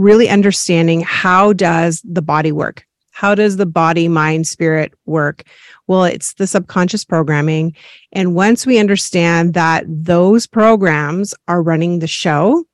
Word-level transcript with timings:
really 0.00 0.28
understanding 0.28 1.00
how 1.02 1.52
does 1.52 2.02
the 2.04 2.22
body 2.22 2.52
work? 2.52 2.84
How 3.12 3.34
does 3.34 3.58
the 3.58 3.66
body, 3.66 4.08
mind, 4.08 4.46
spirit 4.46 4.94
work? 5.04 5.42
Well, 5.86 6.04
it's 6.04 6.34
the 6.34 6.46
subconscious 6.46 7.04
programming. 7.04 7.74
And 8.12 8.34
once 8.34 8.64
we 8.64 8.78
understand 8.78 9.54
that 9.54 9.84
those 9.86 10.46
programs 10.46 11.34
are 11.46 11.62
running 11.62 11.98
the 11.98 12.06
show, 12.06 12.64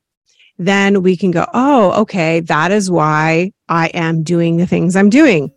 then 0.58 1.02
we 1.02 1.16
can 1.16 1.32
go, 1.32 1.46
oh, 1.52 2.00
okay, 2.02 2.40
that 2.40 2.70
is 2.70 2.90
why 2.90 3.52
I 3.68 3.88
am 3.88 4.22
doing 4.22 4.56
the 4.56 4.66
things 4.66 4.94
I'm 4.94 5.10
doing 5.10 5.52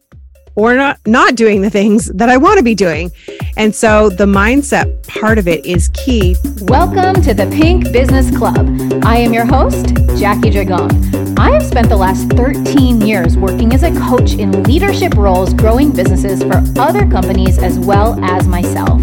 or 0.60 0.76
not 0.76 1.00
not 1.08 1.36
doing 1.36 1.62
the 1.62 1.70
things 1.70 2.08
that 2.08 2.28
I 2.28 2.36
want 2.36 2.58
to 2.58 2.64
be 2.64 2.76
doing. 2.76 3.12
And 3.56 3.74
so 3.74 4.10
the 4.10 4.26
mindset 4.26 5.08
part 5.08 5.38
of 5.38 5.48
it 5.48 5.66
is 5.66 5.90
key. 5.90 6.36
Welcome 6.62 7.22
to 7.24 7.34
the 7.34 7.48
Pink 7.48 7.92
Business 7.94 8.36
Club. 8.38 8.68
I 9.04 9.18
am 9.18 9.34
your 9.34 9.46
host, 9.46 9.96
Jackie 10.20 10.52
Dragone. 10.52 11.38
I 11.40 11.52
have 11.52 11.66
spent 11.66 11.88
the 11.88 11.96
last 11.96 12.30
13 12.32 13.02
years 13.02 13.38
working 13.38 13.74
as 13.74 13.84
a 13.84 13.92
coach 14.02 14.34
in 14.34 14.64
leadership 14.64 15.16
roles, 15.16 15.54
growing 15.54 15.92
businesses 15.92 16.44
for 16.44 16.62
other 16.78 17.10
companies 17.10 17.58
as 17.58 17.80
well 17.80 18.22
as 18.24 18.46
myself. 18.46 19.02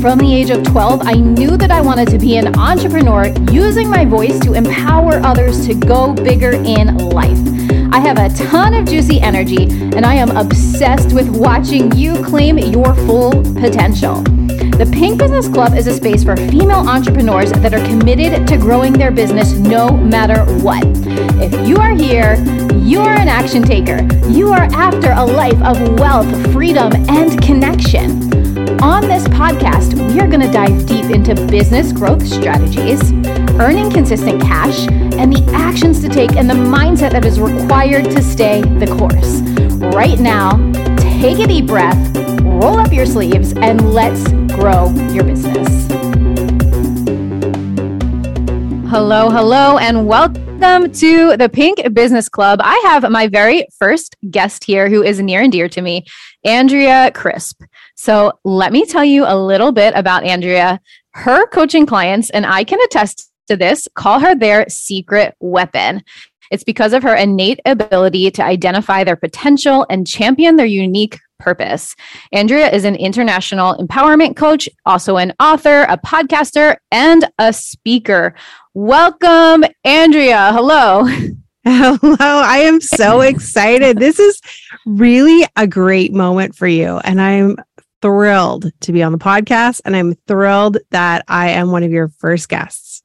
From 0.00 0.18
the 0.18 0.32
age 0.32 0.50
of 0.50 0.62
12, 0.62 1.08
I 1.08 1.14
knew 1.14 1.56
that 1.56 1.72
I 1.72 1.80
wanted 1.80 2.08
to 2.10 2.18
be 2.18 2.36
an 2.36 2.56
entrepreneur 2.56 3.34
using 3.50 3.90
my 3.90 4.04
voice 4.04 4.38
to 4.40 4.52
empower 4.52 5.14
others 5.24 5.66
to 5.66 5.74
go 5.74 6.14
bigger 6.14 6.52
in 6.52 6.96
life. 6.98 7.38
I 7.92 7.98
have 7.98 8.16
a 8.16 8.28
ton 8.36 8.74
of 8.74 8.86
juicy 8.86 9.20
energy, 9.20 9.64
and 9.64 10.06
I 10.06 10.14
am 10.14 10.36
obsessed 10.36 11.12
with 11.12 11.28
watching 11.28 11.90
you 11.96 12.22
claim 12.22 12.58
your 12.58 12.94
full 12.94 13.42
potential. 13.54 14.22
The 14.22 14.88
Pink 14.92 15.18
Business 15.18 15.48
Club 15.48 15.74
is 15.74 15.88
a 15.88 15.94
space 15.94 16.22
for 16.22 16.36
female 16.36 16.88
entrepreneurs 16.88 17.50
that 17.50 17.74
are 17.74 17.84
committed 17.84 18.46
to 18.46 18.56
growing 18.56 18.92
their 18.92 19.10
business 19.10 19.54
no 19.54 19.90
matter 19.90 20.44
what. 20.62 20.84
If 21.42 21.66
you 21.66 21.76
are 21.78 21.96
here, 21.96 22.36
you 22.76 23.00
are 23.00 23.14
an 23.14 23.26
action 23.26 23.64
taker. 23.64 24.06
You 24.28 24.52
are 24.52 24.68
after 24.72 25.10
a 25.10 25.24
life 25.24 25.60
of 25.60 25.98
wealth, 25.98 26.52
freedom, 26.52 26.92
and 27.08 27.42
connection. 27.42 28.47
On 28.80 29.02
this 29.02 29.26
podcast, 29.26 29.94
we 30.12 30.20
are 30.20 30.28
going 30.28 30.40
to 30.40 30.52
dive 30.52 30.86
deep 30.86 31.06
into 31.06 31.34
business 31.46 31.90
growth 31.90 32.24
strategies, 32.24 33.12
earning 33.58 33.90
consistent 33.90 34.40
cash, 34.40 34.86
and 34.88 35.32
the 35.32 35.44
actions 35.52 36.00
to 36.02 36.08
take 36.08 36.36
and 36.36 36.48
the 36.48 36.54
mindset 36.54 37.10
that 37.10 37.24
is 37.24 37.40
required 37.40 38.04
to 38.04 38.22
stay 38.22 38.62
the 38.62 38.86
course. 38.86 39.40
Right 39.94 40.20
now, 40.20 40.52
take 40.96 41.40
a 41.40 41.48
deep 41.48 41.66
breath, 41.66 42.16
roll 42.42 42.78
up 42.78 42.92
your 42.92 43.04
sleeves, 43.04 43.52
and 43.54 43.92
let's 43.92 44.22
grow 44.54 44.90
your 45.10 45.24
business. 45.24 45.88
Hello, 48.88 49.28
hello, 49.28 49.78
and 49.78 50.06
welcome 50.06 50.92
to 50.92 51.36
the 51.36 51.50
Pink 51.52 51.92
Business 51.92 52.28
Club. 52.28 52.60
I 52.62 52.76
have 52.84 53.10
my 53.10 53.26
very 53.26 53.66
first 53.76 54.14
guest 54.30 54.62
here 54.62 54.88
who 54.88 55.02
is 55.02 55.20
near 55.20 55.42
and 55.42 55.50
dear 55.50 55.68
to 55.68 55.82
me, 55.82 56.04
Andrea 56.44 57.10
Crisp. 57.10 57.62
So 57.98 58.38
let 58.44 58.72
me 58.72 58.86
tell 58.86 59.04
you 59.04 59.24
a 59.26 59.36
little 59.36 59.72
bit 59.72 59.92
about 59.96 60.22
Andrea. 60.22 60.80
Her 61.14 61.48
coaching 61.48 61.84
clients, 61.84 62.30
and 62.30 62.46
I 62.46 62.62
can 62.62 62.78
attest 62.82 63.28
to 63.48 63.56
this, 63.56 63.88
call 63.96 64.20
her 64.20 64.36
their 64.36 64.66
secret 64.68 65.34
weapon. 65.40 66.04
It's 66.52 66.62
because 66.62 66.92
of 66.92 67.02
her 67.02 67.16
innate 67.16 67.58
ability 67.66 68.30
to 68.30 68.44
identify 68.44 69.02
their 69.02 69.16
potential 69.16 69.84
and 69.90 70.06
champion 70.06 70.54
their 70.54 70.64
unique 70.64 71.18
purpose. 71.40 71.96
Andrea 72.30 72.70
is 72.70 72.84
an 72.84 72.94
international 72.94 73.76
empowerment 73.78 74.36
coach, 74.36 74.68
also 74.86 75.16
an 75.16 75.32
author, 75.40 75.82
a 75.88 75.98
podcaster, 75.98 76.76
and 76.92 77.28
a 77.40 77.52
speaker. 77.52 78.32
Welcome, 78.74 79.64
Andrea. 79.82 80.52
Hello. 80.52 81.04
Hello. 81.64 82.16
I 82.20 82.58
am 82.58 82.80
so 82.80 83.20
excited. 83.22 83.98
This 83.98 84.20
is 84.20 84.40
really 84.86 85.44
a 85.56 85.66
great 85.66 86.12
moment 86.12 86.54
for 86.54 86.68
you. 86.68 86.98
And 86.98 87.20
I'm 87.20 87.56
thrilled 88.02 88.70
to 88.80 88.92
be 88.92 89.02
on 89.02 89.12
the 89.12 89.18
podcast. 89.18 89.80
And 89.84 89.96
I'm 89.96 90.14
thrilled 90.26 90.78
that 90.90 91.24
I 91.28 91.50
am 91.50 91.70
one 91.70 91.82
of 91.82 91.90
your 91.90 92.08
first 92.08 92.48
guests. 92.48 93.02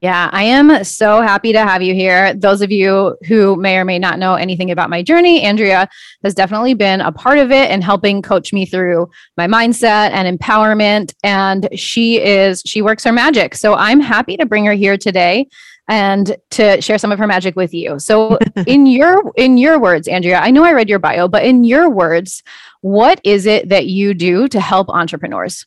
Yeah, 0.00 0.28
I 0.32 0.44
am 0.44 0.84
so 0.84 1.20
happy 1.20 1.52
to 1.52 1.60
have 1.60 1.82
you 1.82 1.94
here. 1.94 2.34
Those 2.34 2.60
of 2.60 2.70
you 2.70 3.16
who 3.26 3.56
may 3.56 3.76
or 3.76 3.84
may 3.84 3.98
not 3.98 4.18
know 4.18 4.34
anything 4.34 4.70
about 4.70 4.90
my 4.90 5.02
journey, 5.02 5.42
Andrea 5.42 5.88
has 6.22 6.34
definitely 6.34 6.74
been 6.74 7.00
a 7.00 7.10
part 7.10 7.38
of 7.38 7.50
it 7.50 7.70
and 7.70 7.82
helping 7.82 8.22
coach 8.22 8.52
me 8.52 8.66
through 8.66 9.10
my 9.36 9.46
mindset 9.46 10.10
and 10.10 10.38
empowerment. 10.38 11.14
And 11.24 11.68
she 11.74 12.20
is, 12.20 12.62
she 12.64 12.82
works 12.82 13.04
her 13.04 13.12
magic. 13.12 13.54
So 13.54 13.74
I'm 13.74 14.00
happy 14.00 14.36
to 14.36 14.46
bring 14.46 14.64
her 14.66 14.74
here 14.74 14.96
today 14.96 15.48
and 15.88 16.36
to 16.50 16.80
share 16.80 16.98
some 16.98 17.10
of 17.10 17.18
her 17.18 17.26
magic 17.26 17.56
with 17.56 17.74
you. 17.74 17.98
So 17.98 18.38
in 18.66 18.86
your 18.86 19.32
in 19.36 19.58
your 19.58 19.78
words, 19.78 20.06
Andrea, 20.06 20.38
I 20.38 20.50
know 20.50 20.64
I 20.64 20.72
read 20.72 20.88
your 20.88 21.00
bio, 21.00 21.26
but 21.26 21.44
in 21.44 21.64
your 21.64 21.90
words, 21.90 22.42
what 22.80 23.20
is 23.24 23.46
it 23.46 23.68
that 23.68 23.86
you 23.86 24.14
do 24.14 24.48
to 24.48 24.60
help 24.60 24.88
entrepreneurs? 24.88 25.66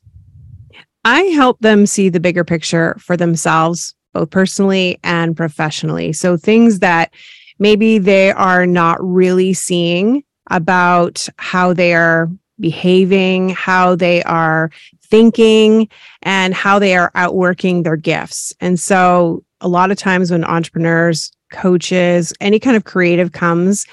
I 1.06 1.24
help 1.24 1.60
them 1.60 1.86
see 1.86 2.10
the 2.10 2.20
bigger 2.20 2.44
picture 2.44 2.96
for 3.00 3.18
themselves, 3.18 3.94
both 4.14 4.30
personally 4.30 5.00
and 5.04 5.36
professionally. 5.36 6.14
So 6.14 6.38
things 6.38 6.80
that 6.80 7.14
maybe 7.60 7.98
they 7.98 8.32
are 8.32 8.66
not 8.66 8.98
really 9.04 9.54
seeing 9.54 10.24
about 10.50 11.28
how 11.38 11.74
they 11.74 11.94
are 11.94 12.30
behaving, 12.60 13.50
how 13.50 13.96
they 13.96 14.24
are 14.24 14.72
thinking, 15.04 15.90
and 16.22 16.54
how 16.54 16.80
they 16.80 16.96
are 16.96 17.12
outworking 17.16 17.84
their 17.84 17.98
gifts. 17.98 18.54
And 18.62 18.80
so 18.80 19.44
a 19.62 19.68
lot 19.68 19.92
of 19.92 19.98
times 19.98 20.32
when 20.32 20.44
entrepreneurs, 20.44 21.32
coaches, 21.52 22.34
any 22.42 22.60
kind 22.60 22.78
of 22.78 22.84
creative 22.84 23.32
comes, 23.32 23.86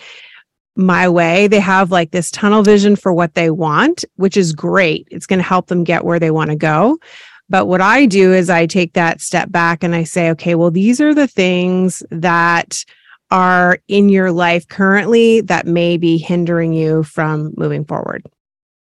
my 0.81 1.09
way. 1.09 1.47
They 1.47 1.61
have 1.61 1.91
like 1.91 2.11
this 2.11 2.31
tunnel 2.31 2.63
vision 2.63 2.97
for 2.97 3.13
what 3.13 3.35
they 3.35 3.51
want, 3.51 4.05
which 4.17 4.37
is 4.37 4.53
great. 4.53 5.07
It's 5.11 5.27
going 5.27 5.39
to 5.39 5.45
help 5.45 5.67
them 5.67 5.85
get 5.85 6.05
where 6.05 6.19
they 6.19 6.31
want 6.31 6.51
to 6.51 6.57
go. 6.57 6.99
But 7.49 7.67
what 7.67 7.81
I 7.81 8.07
do 8.07 8.33
is 8.33 8.49
I 8.49 8.67
take 8.67 8.95
that 8.95 9.21
step 9.21 9.51
back 9.51 9.83
and 9.83 9.95
I 9.95 10.05
say, 10.05 10.31
okay, 10.31 10.55
well, 10.55 10.71
these 10.71 11.01
are 11.01 11.15
the 11.15 11.27
things 11.27 12.03
that 12.11 12.85
are 13.31 13.79
in 13.89 14.09
your 14.09 14.33
life 14.33 14.67
currently 14.69 15.41
that 15.43 15.67
may 15.67 15.97
be 15.97 16.17
hindering 16.19 16.73
you 16.73 17.03
from 17.03 17.53
moving 17.57 17.85
forward. 17.85 18.25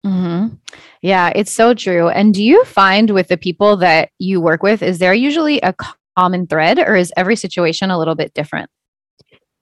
Mm-hmm. 0.04 0.54
Yeah, 1.02 1.32
it's 1.34 1.52
so 1.52 1.75
true. 1.75 2.08
And 2.08 2.32
do 2.32 2.42
you 2.42 2.64
find 2.64 3.10
with 3.10 3.28
the 3.28 3.36
people 3.36 3.76
that 3.78 4.10
you 4.19 4.41
work 4.41 4.62
with, 4.62 4.82
is 4.82 4.98
there 4.98 5.14
usually 5.14 5.60
a 5.60 5.75
common 6.16 6.46
thread 6.46 6.78
or 6.78 6.96
is 6.96 7.12
every 7.16 7.36
situation 7.36 7.91
a 7.91 7.98
little 7.98 8.14
bit 8.14 8.32
different? 8.34 8.70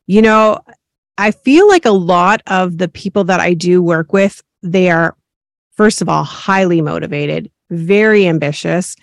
You 0.07 0.23
know, 0.23 0.61
I 1.19 1.31
feel 1.31 1.69
like 1.69 1.85
a 1.85 1.91
lot 1.91 2.43
of 2.47 2.79
the 2.79 2.89
people 2.89 3.25
that 3.25 3.41
I 3.41 3.55
do 3.55 3.83
work 3.83 4.13
with, 4.13 4.43
they 4.63 4.91
are, 4.91 5.17
first 5.77 6.03
of 6.03 6.09
all, 6.09 6.25
highly 6.25 6.81
motivated, 6.81 7.51
very 7.71 8.27
ambitious, 8.27 8.97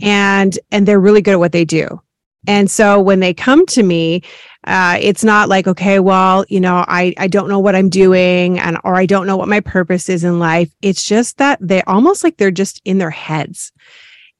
and 0.00 0.58
and 0.70 0.86
they're 0.86 1.00
really 1.00 1.22
good 1.22 1.34
at 1.34 1.38
what 1.40 1.52
they 1.52 1.64
do. 1.64 2.00
And 2.46 2.70
so 2.70 3.00
when 3.00 3.20
they 3.20 3.34
come 3.34 3.66
to 3.66 3.82
me, 3.82 4.22
uh, 4.66 4.98
it's 5.00 5.24
not 5.24 5.48
like, 5.48 5.66
okay, 5.66 5.98
well, 5.98 6.44
you 6.48 6.60
know, 6.60 6.84
I 6.88 7.14
I 7.18 7.26
don't 7.26 7.48
know 7.48 7.58
what 7.58 7.74
I'm 7.74 7.90
doing, 7.90 8.58
and 8.58 8.78
or 8.84 8.94
I 8.94 9.06
don't 9.06 9.26
know 9.26 9.36
what 9.36 9.48
my 9.48 9.60
purpose 9.60 10.08
is 10.08 10.24
in 10.24 10.38
life. 10.38 10.70
It's 10.80 11.04
just 11.04 11.36
that 11.38 11.58
they 11.60 11.82
almost 11.82 12.24
like 12.24 12.36
they're 12.38 12.50
just 12.50 12.80
in 12.84 12.98
their 12.98 13.10
heads, 13.10 13.72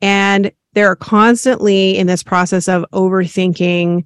and 0.00 0.50
they're 0.72 0.97
constantly 0.97 1.99
in 1.99 2.06
this 2.06 2.22
process 2.22 2.69
of 2.69 2.87
overthinking 2.93 4.05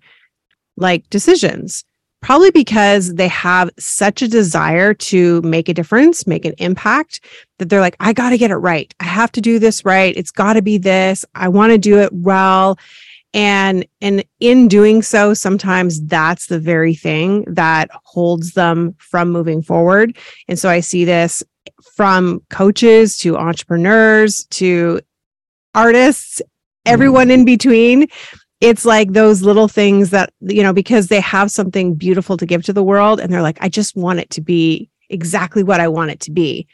like 0.76 1.08
decisions 1.10 1.84
probably 2.22 2.52
because 2.52 3.14
they 3.14 3.28
have 3.28 3.68
such 3.78 4.22
a 4.22 4.28
desire 4.28 4.94
to 4.94 5.42
make 5.42 5.68
a 5.68 5.74
difference, 5.74 6.26
make 6.26 6.44
an 6.44 6.54
impact 6.58 7.20
that 7.58 7.68
they're 7.68 7.80
like, 7.80 7.96
I 8.00 8.12
got 8.12 8.30
to 8.30 8.38
get 8.38 8.50
it 8.50 8.56
right. 8.56 8.92
I 9.00 9.04
have 9.04 9.32
to 9.32 9.40
do 9.40 9.58
this 9.58 9.84
right. 9.84 10.16
It's 10.16 10.30
got 10.30 10.54
to 10.54 10.62
be 10.62 10.78
this. 10.78 11.24
I 11.34 11.48
want 11.48 11.72
to 11.72 11.78
do 11.78 11.98
it 11.98 12.12
well. 12.12 12.78
And 13.34 13.86
and 14.00 14.24
in 14.40 14.68
doing 14.68 15.02
so, 15.02 15.34
sometimes 15.34 16.04
that's 16.04 16.46
the 16.46 16.58
very 16.58 16.94
thing 16.94 17.44
that 17.48 17.90
holds 18.04 18.52
them 18.52 18.94
from 18.98 19.30
moving 19.30 19.62
forward. 19.62 20.16
And 20.48 20.58
so 20.58 20.68
I 20.68 20.80
see 20.80 21.04
this 21.04 21.42
from 21.96 22.42
coaches 22.50 23.16
to 23.18 23.36
entrepreneurs 23.36 24.44
to 24.46 25.00
artists, 25.74 26.42
everyone 26.84 27.28
mm. 27.28 27.32
in 27.32 27.44
between 27.44 28.06
it's 28.62 28.84
like 28.84 29.12
those 29.12 29.42
little 29.42 29.66
things 29.66 30.10
that 30.10 30.32
you 30.40 30.62
know 30.62 30.72
because 30.72 31.08
they 31.08 31.20
have 31.20 31.50
something 31.50 31.94
beautiful 31.94 32.36
to 32.36 32.46
give 32.46 32.62
to 32.62 32.72
the 32.72 32.82
world 32.82 33.18
and 33.20 33.30
they're 33.30 33.42
like 33.42 33.58
i 33.60 33.68
just 33.68 33.96
want 33.96 34.20
it 34.20 34.30
to 34.30 34.40
be 34.40 34.88
exactly 35.10 35.64
what 35.64 35.80
i 35.80 35.88
want 35.88 36.10
it 36.10 36.20
to 36.20 36.30
be. 36.30 36.66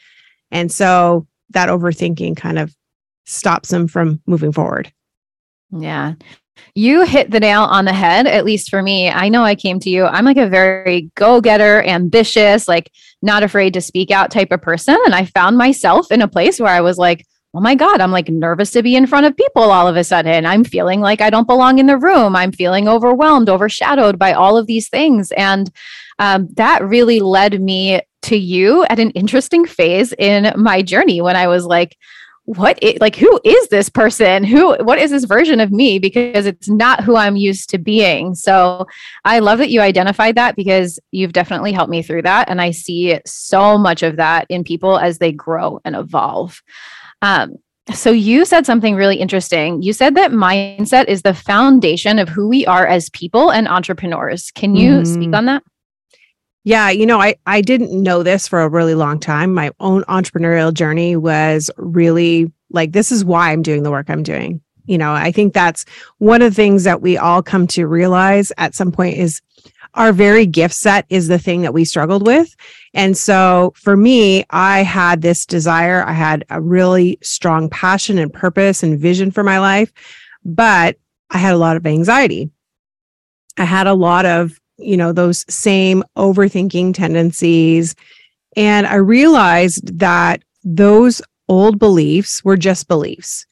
And 0.51 0.71
so 0.71 1.27
that 1.49 1.69
overthinking 1.69 2.37
kind 2.37 2.57
of 2.57 2.75
stops 3.25 3.69
them 3.69 3.87
from 3.87 4.21
moving 4.25 4.51
forward. 4.51 4.91
Yeah. 5.71 6.13
You 6.73 7.05
hit 7.05 7.29
the 7.31 7.39
nail 7.39 7.63
on 7.63 7.85
the 7.85 7.93
head 7.93 8.25
at 8.25 8.45
least 8.45 8.69
for 8.69 8.81
me. 8.81 9.09
I 9.09 9.27
know 9.29 9.43
i 9.43 9.55
came 9.55 9.79
to 9.79 9.89
you 9.89 10.05
i'm 10.05 10.25
like 10.25 10.37
a 10.37 10.47
very 10.47 11.09
go-getter 11.15 11.83
ambitious 11.83 12.67
like 12.67 12.91
not 13.21 13.43
afraid 13.43 13.73
to 13.73 13.81
speak 13.81 14.11
out 14.11 14.29
type 14.29 14.51
of 14.51 14.61
person. 14.61 14.97
And 15.05 15.15
i 15.15 15.25
found 15.25 15.57
myself 15.57 16.11
in 16.11 16.21
a 16.21 16.27
place 16.27 16.59
where 16.59 16.71
i 16.71 16.81
was 16.81 16.99
like 16.99 17.25
oh 17.53 17.59
my 17.59 17.75
God, 17.75 17.99
I'm 17.99 18.11
like 18.11 18.29
nervous 18.29 18.71
to 18.71 18.83
be 18.83 18.95
in 18.95 19.07
front 19.07 19.25
of 19.25 19.35
people 19.35 19.63
all 19.63 19.87
of 19.87 19.95
a 19.95 20.03
sudden. 20.03 20.45
I'm 20.45 20.63
feeling 20.63 21.01
like 21.01 21.21
I 21.21 21.29
don't 21.29 21.47
belong 21.47 21.79
in 21.79 21.87
the 21.87 21.97
room. 21.97 22.35
I'm 22.35 22.51
feeling 22.51 22.87
overwhelmed, 22.87 23.49
overshadowed 23.49 24.19
by 24.19 24.33
all 24.33 24.55
of 24.57 24.67
these 24.67 24.87
things. 24.87 25.31
And 25.31 25.71
um, 26.19 26.47
that 26.53 26.83
really 26.83 27.19
led 27.19 27.59
me 27.61 28.01
to 28.23 28.37
you 28.37 28.83
at 28.85 28.99
an 28.99 29.11
interesting 29.11 29.65
phase 29.65 30.13
in 30.13 30.53
my 30.55 30.81
journey 30.81 31.21
when 31.21 31.35
I 31.35 31.47
was 31.47 31.65
like, 31.65 31.97
what 32.49 32.81
is, 32.81 32.99
like 32.99 33.15
who 33.15 33.39
is 33.43 33.67
this 33.67 33.89
person 33.89 34.43
who 34.43 34.75
what 34.83 34.97
is 34.97 35.11
this 35.11 35.25
version 35.25 35.59
of 35.59 35.71
me 35.71 35.99
because 35.99 36.47
it's 36.47 36.67
not 36.67 37.03
who 37.03 37.15
i'm 37.15 37.35
used 37.35 37.69
to 37.69 37.77
being 37.77 38.33
so 38.33 38.87
i 39.23 39.37
love 39.37 39.59
that 39.59 39.69
you 39.69 39.81
identified 39.81 40.33
that 40.33 40.55
because 40.55 40.97
you've 41.11 41.31
definitely 41.31 41.71
helped 41.71 41.91
me 41.91 42.01
through 42.01 42.23
that 42.23 42.49
and 42.49 42.59
i 42.59 42.71
see 42.71 43.19
so 43.23 43.77
much 43.77 44.01
of 44.01 44.15
that 44.15 44.47
in 44.49 44.63
people 44.63 44.97
as 44.97 45.19
they 45.19 45.31
grow 45.31 45.79
and 45.85 45.95
evolve 45.95 46.63
um, 47.21 47.55
so 47.93 48.11
you 48.11 48.45
said 48.45 48.65
something 48.65 48.95
really 48.95 49.17
interesting. 49.17 49.81
You 49.81 49.93
said 49.93 50.15
that 50.15 50.31
mindset 50.31 51.07
is 51.07 51.23
the 51.23 51.33
foundation 51.33 52.19
of 52.19 52.29
who 52.29 52.47
we 52.47 52.65
are 52.65 52.85
as 52.85 53.09
people 53.09 53.51
and 53.51 53.67
entrepreneurs. 53.67 54.51
Can 54.51 54.75
you 54.75 54.97
mm-hmm. 54.97 55.13
speak 55.13 55.33
on 55.33 55.45
that? 55.45 55.63
Yeah, 56.63 56.89
you 56.89 57.05
know, 57.05 57.19
I 57.19 57.35
I 57.45 57.61
didn't 57.61 57.91
know 57.91 58.21
this 58.21 58.47
for 58.47 58.61
a 58.61 58.69
really 58.69 58.93
long 58.93 59.19
time. 59.19 59.53
My 59.53 59.71
own 59.79 60.03
entrepreneurial 60.03 60.73
journey 60.73 61.15
was 61.15 61.71
really 61.77 62.51
like 62.69 62.91
this 62.91 63.11
is 63.11 63.25
why 63.25 63.51
I'm 63.51 63.61
doing 63.61 63.83
the 63.83 63.91
work 63.91 64.09
I'm 64.09 64.23
doing. 64.23 64.61
You 64.85 64.97
know, 64.97 65.13
I 65.13 65.31
think 65.31 65.53
that's 65.53 65.85
one 66.17 66.41
of 66.41 66.51
the 66.51 66.55
things 66.55 66.83
that 66.83 67.01
we 67.01 67.17
all 67.17 67.41
come 67.41 67.67
to 67.67 67.87
realize 67.87 68.51
at 68.57 68.75
some 68.75 68.91
point 68.91 69.17
is 69.17 69.41
our 69.93 70.13
very 70.13 70.45
gift 70.45 70.73
set 70.73 71.05
is 71.09 71.27
the 71.27 71.39
thing 71.39 71.61
that 71.61 71.73
we 71.73 71.85
struggled 71.85 72.25
with. 72.25 72.55
And 72.93 73.17
so 73.17 73.73
for 73.75 73.97
me, 73.97 74.45
I 74.49 74.83
had 74.83 75.21
this 75.21 75.45
desire, 75.45 76.03
I 76.05 76.13
had 76.13 76.45
a 76.49 76.61
really 76.61 77.17
strong 77.21 77.69
passion 77.69 78.17
and 78.17 78.31
purpose 78.31 78.83
and 78.83 78.99
vision 78.99 79.31
for 79.31 79.43
my 79.43 79.59
life, 79.59 79.91
but 80.45 80.97
I 81.29 81.37
had 81.37 81.53
a 81.53 81.57
lot 81.57 81.77
of 81.77 81.85
anxiety. 81.85 82.49
I 83.57 83.65
had 83.65 83.87
a 83.87 83.93
lot 83.93 84.25
of, 84.25 84.59
you 84.77 84.97
know, 84.97 85.11
those 85.11 85.45
same 85.53 86.03
overthinking 86.17 86.93
tendencies. 86.93 87.95
And 88.55 88.87
I 88.87 88.95
realized 88.95 89.99
that 89.99 90.41
those 90.63 91.21
old 91.47 91.79
beliefs 91.79 92.43
were 92.43 92.57
just 92.57 92.87
beliefs. 92.87 93.45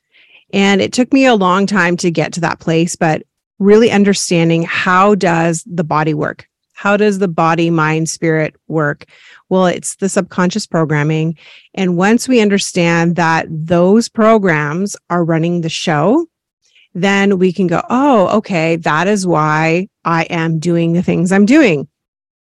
And 0.54 0.82
it 0.82 0.94
took 0.94 1.12
me 1.12 1.26
a 1.26 1.36
long 1.36 1.66
time 1.66 1.98
to 1.98 2.12
get 2.12 2.32
to 2.34 2.42
that 2.42 2.60
place, 2.60 2.96
but 2.96 3.24
really 3.60 3.92
understanding 3.92 4.64
how 4.64 5.16
does 5.16 5.64
the 5.66 5.84
body 5.84 6.14
work? 6.14 6.48
How 6.74 6.96
does 6.96 7.18
the 7.18 7.28
body, 7.28 7.72
mind, 7.72 8.08
spirit 8.08 8.56
work? 8.68 9.06
Well, 9.50 9.66
it's 9.66 9.96
the 9.96 10.10
subconscious 10.10 10.68
programming. 10.68 11.36
And 11.74 11.98
once 11.98 12.28
we 12.28 12.40
understand 12.40 13.16
that 13.16 13.48
those 13.50 14.10
programs 14.10 14.96
are 15.10 15.26
running 15.26 15.62
the 15.62 15.70
show, 15.70 16.28
then 16.94 17.40
we 17.40 17.52
can 17.52 17.68
go, 17.68 17.82
oh, 17.90 18.28
okay, 18.38 18.76
that 18.78 19.08
is 19.08 19.26
why 19.26 19.88
I 20.06 20.24
am 20.24 20.60
doing 20.60 20.94
the 20.94 21.02
things 21.02 21.32
I'm 21.32 21.46
doing 21.46 21.88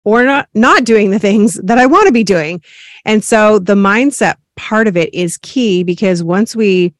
or 0.04 0.24
not 0.24 0.50
not 0.54 0.83
doing 0.83 1.12
the 1.12 1.19
things 1.19 1.56
that 1.63 1.77
I 1.77 1.86
want 1.86 2.07
to 2.07 2.13
be 2.13 2.24
doing. 2.24 2.62
And 3.06 3.24
so 3.24 3.60
the 3.60 3.75
mindset 3.75 4.36
part 4.56 4.88
of 4.88 4.98
it 4.98 5.13
is 5.13 5.38
key 5.38 5.83
because 5.83 6.24
once 6.24 6.56
we 6.56 6.94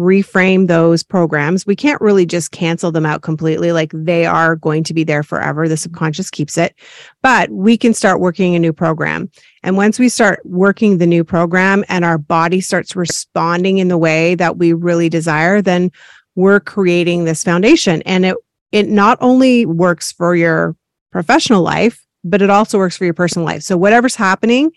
reframe 0.00 0.66
those 0.66 1.02
programs. 1.02 1.66
We 1.66 1.76
can't 1.76 2.00
really 2.00 2.24
just 2.24 2.50
cancel 2.50 2.90
them 2.90 3.04
out 3.04 3.22
completely. 3.22 3.70
Like 3.72 3.92
they 3.94 4.24
are 4.24 4.56
going 4.56 4.82
to 4.84 4.94
be 4.94 5.04
there 5.04 5.22
forever. 5.22 5.68
The 5.68 5.76
subconscious 5.76 6.30
keeps 6.30 6.56
it, 6.56 6.74
but 7.22 7.50
we 7.50 7.76
can 7.76 7.92
start 7.92 8.18
working 8.20 8.54
a 8.54 8.58
new 8.58 8.72
program. 8.72 9.30
And 9.62 9.76
once 9.76 9.98
we 9.98 10.08
start 10.08 10.40
working 10.44 10.98
the 10.98 11.06
new 11.06 11.22
program 11.22 11.84
and 11.88 12.04
our 12.04 12.18
body 12.18 12.60
starts 12.60 12.96
responding 12.96 13.78
in 13.78 13.88
the 13.88 13.98
way 13.98 14.34
that 14.36 14.56
we 14.56 14.72
really 14.72 15.08
desire, 15.08 15.60
then 15.60 15.92
we're 16.34 16.60
creating 16.60 17.24
this 17.24 17.44
foundation. 17.44 18.02
And 18.02 18.24
it, 18.24 18.36
it 18.72 18.88
not 18.88 19.18
only 19.20 19.66
works 19.66 20.12
for 20.12 20.34
your 20.34 20.74
professional 21.12 21.62
life, 21.62 22.04
but 22.24 22.40
it 22.40 22.50
also 22.50 22.78
works 22.78 22.96
for 22.96 23.04
your 23.04 23.14
personal 23.14 23.46
life. 23.46 23.62
So 23.62 23.76
whatever's 23.76 24.14
happening 24.14 24.70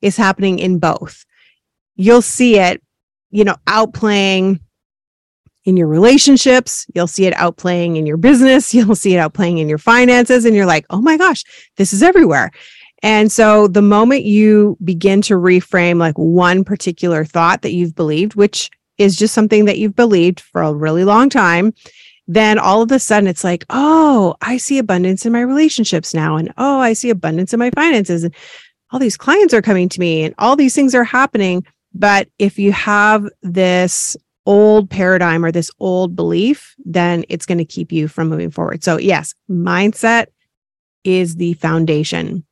is 0.00 0.16
happening 0.16 0.58
in 0.58 0.78
both. 0.78 1.26
You'll 1.96 2.22
see 2.22 2.58
it 2.58 2.82
you 3.30 3.44
know, 3.44 3.56
outplaying 3.66 4.60
in 5.64 5.76
your 5.76 5.86
relationships. 5.86 6.86
You'll 6.94 7.06
see 7.06 7.26
it 7.26 7.34
outplaying 7.34 7.96
in 7.96 8.06
your 8.06 8.16
business. 8.16 8.72
You'll 8.74 8.94
see 8.94 9.14
it 9.14 9.18
outplaying 9.18 9.58
in 9.58 9.68
your 9.68 9.78
finances. 9.78 10.44
And 10.44 10.54
you're 10.54 10.66
like, 10.66 10.86
oh 10.90 11.00
my 11.00 11.16
gosh, 11.16 11.44
this 11.76 11.92
is 11.92 12.02
everywhere. 12.02 12.50
And 13.02 13.32
so 13.32 13.66
the 13.66 13.82
moment 13.82 14.24
you 14.24 14.76
begin 14.84 15.22
to 15.22 15.34
reframe 15.34 15.98
like 15.98 16.16
one 16.16 16.64
particular 16.64 17.24
thought 17.24 17.62
that 17.62 17.72
you've 17.72 17.94
believed, 17.94 18.34
which 18.34 18.70
is 18.98 19.16
just 19.16 19.32
something 19.32 19.64
that 19.64 19.78
you've 19.78 19.96
believed 19.96 20.40
for 20.40 20.62
a 20.62 20.74
really 20.74 21.04
long 21.04 21.30
time, 21.30 21.72
then 22.28 22.58
all 22.58 22.82
of 22.82 22.92
a 22.92 22.98
sudden 22.98 23.26
it's 23.26 23.42
like, 23.42 23.64
oh, 23.70 24.36
I 24.42 24.58
see 24.58 24.78
abundance 24.78 25.24
in 25.24 25.32
my 25.32 25.40
relationships 25.40 26.12
now. 26.12 26.36
And 26.36 26.52
oh, 26.58 26.78
I 26.78 26.92
see 26.92 27.08
abundance 27.08 27.54
in 27.54 27.58
my 27.58 27.70
finances. 27.70 28.22
And 28.22 28.34
all 28.90 29.00
these 29.00 29.16
clients 29.16 29.54
are 29.54 29.62
coming 29.62 29.88
to 29.88 30.00
me 30.00 30.24
and 30.24 30.34
all 30.38 30.54
these 30.54 30.74
things 30.74 30.94
are 30.94 31.04
happening. 31.04 31.64
But 31.94 32.28
if 32.38 32.58
you 32.58 32.70
have 32.72 33.26
this 33.42 34.16
old 34.46 34.90
paradigm 34.90 35.44
or 35.44 35.52
this 35.52 35.70
old 35.78 36.16
belief, 36.16 36.74
then 36.84 37.24
it's 37.28 37.46
going 37.46 37.58
to 37.58 37.64
keep 37.64 37.92
you 37.92 38.08
from 38.08 38.28
moving 38.28 38.50
forward. 38.50 38.82
So, 38.82 38.98
yes, 38.98 39.34
mindset 39.50 40.26
is 41.04 41.36
the 41.36 41.54
foundation. 41.54 42.44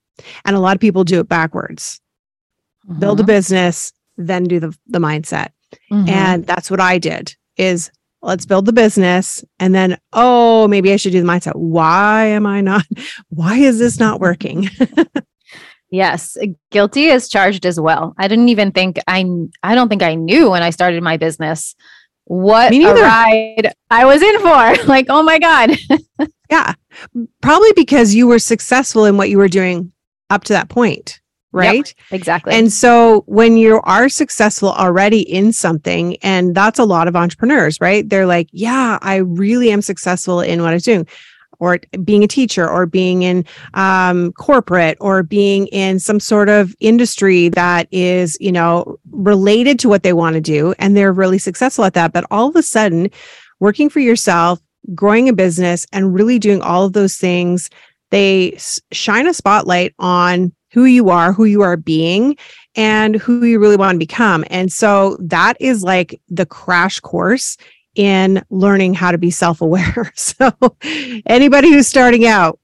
And 0.45 0.57
a 0.57 0.61
lot 0.61 0.77
of 0.77 0.81
people 0.81 1.05
do 1.05 1.21
it 1.21 1.29
backwards 1.29 2.01
mm-hmm. 2.89 3.01
build 3.01 3.21
a 3.21 3.25
business, 3.25 3.93
then 4.17 4.45
do 4.45 4.61
the, 4.61 4.77
the 4.87 4.99
mindset. 4.99 5.51
Mm-hmm. 5.91 6.09
And 6.09 6.47
that's 6.47 6.71
what 6.71 6.81
I 6.81 6.99
did 6.99 7.35
is 7.57 7.91
let's 8.23 8.47
build 8.47 8.67
the 8.67 8.73
business 8.73 9.45
and 9.61 9.75
then 9.75 9.97
oh 10.13 10.67
maybe 10.67 10.93
i 10.93 10.97
should 10.97 11.13
do 11.13 11.21
the 11.21 11.27
mindset 11.27 11.55
why 11.55 12.25
am 12.25 12.47
i 12.47 12.61
not 12.61 12.85
why 13.29 13.57
is 13.57 13.79
this 13.79 14.01
not 14.01 14.19
working 14.19 14.69
Yes, 15.91 16.37
guilty 16.71 17.07
is 17.07 17.29
charged 17.29 17.65
as 17.65 17.81
well. 17.81 18.15
I 18.19 18.29
didn't 18.29 18.51
even 18.51 18.73
think 18.73 18.99
I 19.09 19.25
I 19.63 19.75
don't 19.75 19.89
think 19.89 20.03
I 20.03 20.15
knew 20.15 20.51
when 20.51 20.63
I 20.63 20.71
started 20.71 21.03
my 21.03 21.17
business 21.17 21.75
what 22.29 22.75
a 22.75 22.95
ride 22.95 23.73
I 23.91 24.05
was 24.05 24.23
in 24.23 24.39
for. 24.41 24.87
like, 24.87 25.07
oh 25.09 25.23
my 25.23 25.39
god. 25.39 25.71
yeah. 26.51 26.75
Probably 27.41 27.73
because 27.75 28.15
you 28.15 28.27
were 28.27 28.39
successful 28.39 29.07
in 29.07 29.17
what 29.17 29.31
you 29.31 29.39
were 29.39 29.49
doing 29.49 29.93
up 30.29 30.45
to 30.45 30.53
that 30.53 30.69
point, 30.69 31.21
right? 31.53 31.95
Yep, 32.11 32.21
exactly. 32.21 32.53
And 32.53 32.71
so 32.71 33.25
when 33.27 33.57
you 33.57 33.81
are 33.85 34.11
successful 34.11 34.73
already 34.73 35.21
in 35.21 35.55
something 35.55 36.17
and 36.19 36.55
that's 36.55 36.79
a 36.79 36.85
lot 36.85 37.09
of 37.09 37.17
entrepreneurs, 37.17 37.81
right? 37.81 38.07
They're 38.07 38.27
like, 38.27 38.49
"Yeah, 38.53 38.99
I 39.01 39.17
really 39.17 39.71
am 39.71 39.81
successful 39.81 40.41
in 40.43 40.63
what 40.63 40.75
I'm 40.75 40.81
doing." 40.81 41.07
Or 41.61 41.79
being 42.05 42.23
a 42.23 42.29
teacher 42.29 42.69
or 42.69 42.87
being 42.87 43.23
in 43.23 43.45
um, 43.75 44.33
corporate 44.33 44.97
or 45.01 45.23
being 45.23 45.67
in 45.69 45.99
some 45.99 46.21
sort 46.21 46.49
of 46.49 46.75
industry 46.81 47.49
that 47.51 47.89
is 47.91 48.37
you 48.41 48.53
know 48.53 48.97
related 49.11 49.79
to 49.79 49.89
what 49.89 50.03
they 50.03 50.13
want 50.13 50.35
to 50.35 50.41
do 50.41 50.75
and 50.79 50.97
they're 50.97 51.13
really 51.13 51.39
successful 51.39 51.85
at 51.85 51.95
that. 51.95 52.13
But 52.13 52.27
all 52.31 52.49
of 52.49 52.57
a 52.57 52.63
sudden 52.63 53.11
working 53.61 53.89
for 53.89 54.01
yourself 54.01 54.61
growing 54.95 55.29
a 55.29 55.33
business 55.33 55.87
and 55.93 56.15
really 56.15 56.39
doing 56.39 56.63
all 56.63 56.85
of 56.85 56.93
those 56.93 57.17
things 57.17 57.69
they 58.11 58.57
shine 58.91 59.27
a 59.27 59.35
spotlight 59.35 59.95
on 59.99 60.53
who 60.73 60.85
you 60.85 61.11
are 61.11 61.33
who 61.33 61.45
you 61.45 61.63
are 61.63 61.77
being 61.77 62.37
and 62.79 63.17
who 63.17 63.45
you 63.45 63.59
really 63.59 63.77
want 63.77 63.97
to 63.97 63.99
become. 63.99 64.45
And 64.51 64.73
so 64.73 65.17
that 65.21 65.57
is 65.59 65.83
like 65.83 66.21
the 66.29 66.47
crash 66.47 67.01
course 67.01 67.57
in 67.99 68.41
learning 68.49 68.95
how 68.95 69.11
to 69.11 69.19
be 69.19 69.31
self-aware. 69.31 70.13
So 70.39 70.53
anybody 71.27 71.73
who's 71.73 71.89
starting 71.89 72.27
out, 72.27 72.61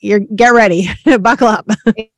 you're 0.00 0.20
get 0.20 0.50
ready, 0.50 0.88
buckle 1.20 1.48
up. 1.48 1.66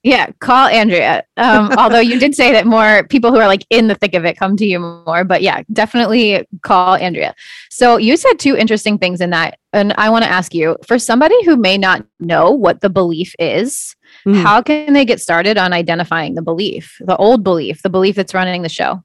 yeah, 0.03 0.31
call 0.41 0.67
Andrea. 0.67 1.23
Um, 1.37 1.71
although 1.79 2.01
you 2.01 2.19
did 2.19 2.35
say 2.35 2.53
that 2.53 2.67
more 2.67 3.05
people 3.05 3.31
who 3.31 3.39
are 3.39 3.47
like 3.47 3.65
in 3.71 3.87
the 3.87 3.95
thick 3.95 4.15
of 4.15 4.25
it 4.25 4.37
come 4.37 4.57
to 4.57 4.67
you 4.67 4.81
more, 4.81 5.25
but 5.25 5.43
yeah, 5.43 5.63
definitely 5.73 6.47
call 6.63 6.97
Andrea. 6.97 7.35
So 7.71 7.97
you 7.97 8.17
said 8.17 8.35
two 8.39 8.57
interesting 8.57 8.99
things 8.99 9.21
in 9.21 9.31
that, 9.31 9.59
and 9.73 9.95
I 9.97 10.11
want 10.11 10.25
to 10.25 10.31
ask 10.31 10.53
you 10.53 10.77
for 10.87 10.99
somebody 10.99 11.43
who 11.45 11.57
may 11.57 11.79
not 11.79 12.05
know 12.19 12.51
what 12.51 12.81
the 12.81 12.91
belief 12.91 13.35
is. 13.39 13.95
Mm. 14.27 14.43
How 14.43 14.63
can 14.63 14.95
they 14.95 15.05
get 15.05 15.21
started 15.21 15.59
on 15.59 15.73
identifying 15.73 16.35
the 16.35 16.43
belief, 16.43 16.97
the 17.01 17.17
old 17.17 17.45
belief, 17.45 17.83
the 17.83 17.91
belief 17.91 18.17
that's 18.17 18.35
running 18.35 18.63
the 18.63 18.69
show? 18.69 19.03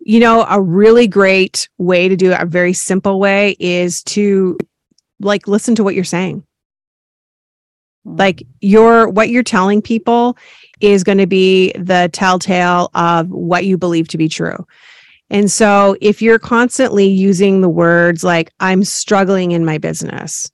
You 0.00 0.20
know, 0.20 0.44
a 0.48 0.60
really 0.60 1.06
great 1.06 1.68
way 1.78 2.08
to 2.08 2.16
do 2.16 2.32
it, 2.32 2.40
a 2.40 2.46
very 2.46 2.72
simple 2.72 3.20
way 3.20 3.56
is 3.60 4.02
to 4.04 4.58
like 5.20 5.46
listen 5.46 5.74
to 5.76 5.84
what 5.84 5.94
you're 5.94 6.04
saying. 6.04 6.44
Like 8.04 8.42
your 8.60 9.08
what 9.08 9.28
you're 9.28 9.44
telling 9.44 9.80
people 9.80 10.36
is 10.80 11.04
going 11.04 11.18
to 11.18 11.26
be 11.26 11.72
the 11.72 12.10
telltale 12.12 12.90
of 12.94 13.28
what 13.30 13.64
you 13.64 13.78
believe 13.78 14.08
to 14.08 14.18
be 14.18 14.28
true. 14.28 14.66
And 15.30 15.50
so 15.50 15.96
if 16.00 16.20
you're 16.20 16.38
constantly 16.38 17.06
using 17.06 17.60
the 17.60 17.68
words 17.68 18.24
like 18.24 18.52
I'm 18.60 18.84
struggling 18.84 19.52
in 19.52 19.64
my 19.64 19.78
business 19.78 20.50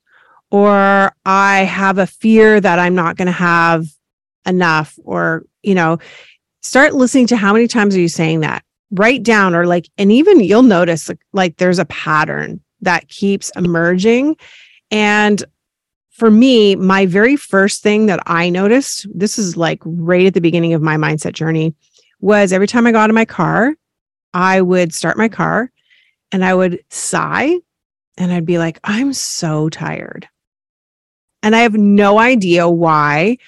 or 0.50 1.12
I 1.24 1.60
have 1.64 1.98
a 1.98 2.06
fear 2.06 2.60
that 2.60 2.78
I'm 2.78 2.94
not 2.94 3.16
going 3.16 3.26
to 3.26 3.32
have 3.32 3.86
enough 4.46 4.98
or 5.04 5.44
you 5.62 5.74
know 5.74 5.98
start 6.62 6.94
listening 6.94 7.26
to 7.28 7.36
how 7.36 7.52
many 7.52 7.66
times 7.66 7.96
are 7.96 8.00
you 8.00 8.08
saying 8.08 8.40
that 8.40 8.62
write 8.90 9.22
down 9.22 9.54
or 9.54 9.66
like, 9.66 9.88
and 9.98 10.10
even 10.10 10.40
you'll 10.40 10.62
notice 10.62 11.08
like, 11.08 11.20
like 11.32 11.56
there's 11.56 11.78
a 11.78 11.84
pattern 11.86 12.60
that 12.80 13.08
keeps 13.08 13.50
emerging. 13.56 14.36
And 14.90 15.42
for 16.10 16.30
me, 16.30 16.74
my 16.74 17.06
very 17.06 17.36
first 17.36 17.82
thing 17.82 18.06
that 18.06 18.20
I 18.26 18.48
noticed, 18.48 19.06
this 19.14 19.38
is 19.38 19.56
like 19.56 19.80
right 19.84 20.26
at 20.26 20.34
the 20.34 20.40
beginning 20.40 20.74
of 20.74 20.82
my 20.82 20.96
mindset 20.96 21.32
journey, 21.32 21.74
was 22.20 22.52
every 22.52 22.66
time 22.66 22.86
I 22.86 22.92
got 22.92 23.10
in 23.10 23.14
my 23.14 23.24
car, 23.24 23.74
I 24.34 24.60
would 24.60 24.92
start 24.92 25.16
my 25.16 25.28
car 25.28 25.70
and 26.32 26.44
I 26.44 26.54
would 26.54 26.80
sigh 26.90 27.58
and 28.16 28.32
I'd 28.32 28.46
be 28.46 28.58
like, 28.58 28.80
I'm 28.84 29.12
so 29.12 29.68
tired. 29.68 30.28
And 31.42 31.54
I 31.54 31.60
have 31.60 31.74
no 31.74 32.18
idea 32.18 32.68
why 32.68 33.38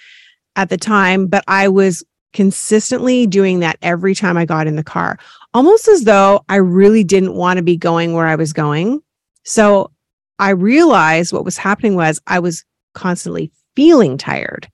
at 0.54 0.68
the 0.68 0.76
time, 0.76 1.26
but 1.26 1.42
I 1.48 1.68
was 1.68 2.04
consistently 2.32 3.26
doing 3.26 3.60
that 3.60 3.76
every 3.82 4.14
time 4.14 4.36
I 4.36 4.44
got 4.44 4.66
in 4.66 4.76
the 4.76 4.84
car, 4.84 5.18
almost 5.54 5.88
as 5.88 6.04
though 6.04 6.44
I 6.48 6.56
really 6.56 7.04
didn't 7.04 7.34
want 7.34 7.56
to 7.56 7.62
be 7.62 7.76
going 7.76 8.14
where 8.14 8.26
I 8.26 8.36
was 8.36 8.52
going. 8.52 9.00
So 9.44 9.90
I 10.38 10.50
realized 10.50 11.32
what 11.32 11.44
was 11.44 11.58
happening 11.58 11.96
was 11.96 12.20
I 12.26 12.38
was 12.38 12.64
constantly 12.94 13.50
feeling 13.74 14.16
tired. 14.16 14.68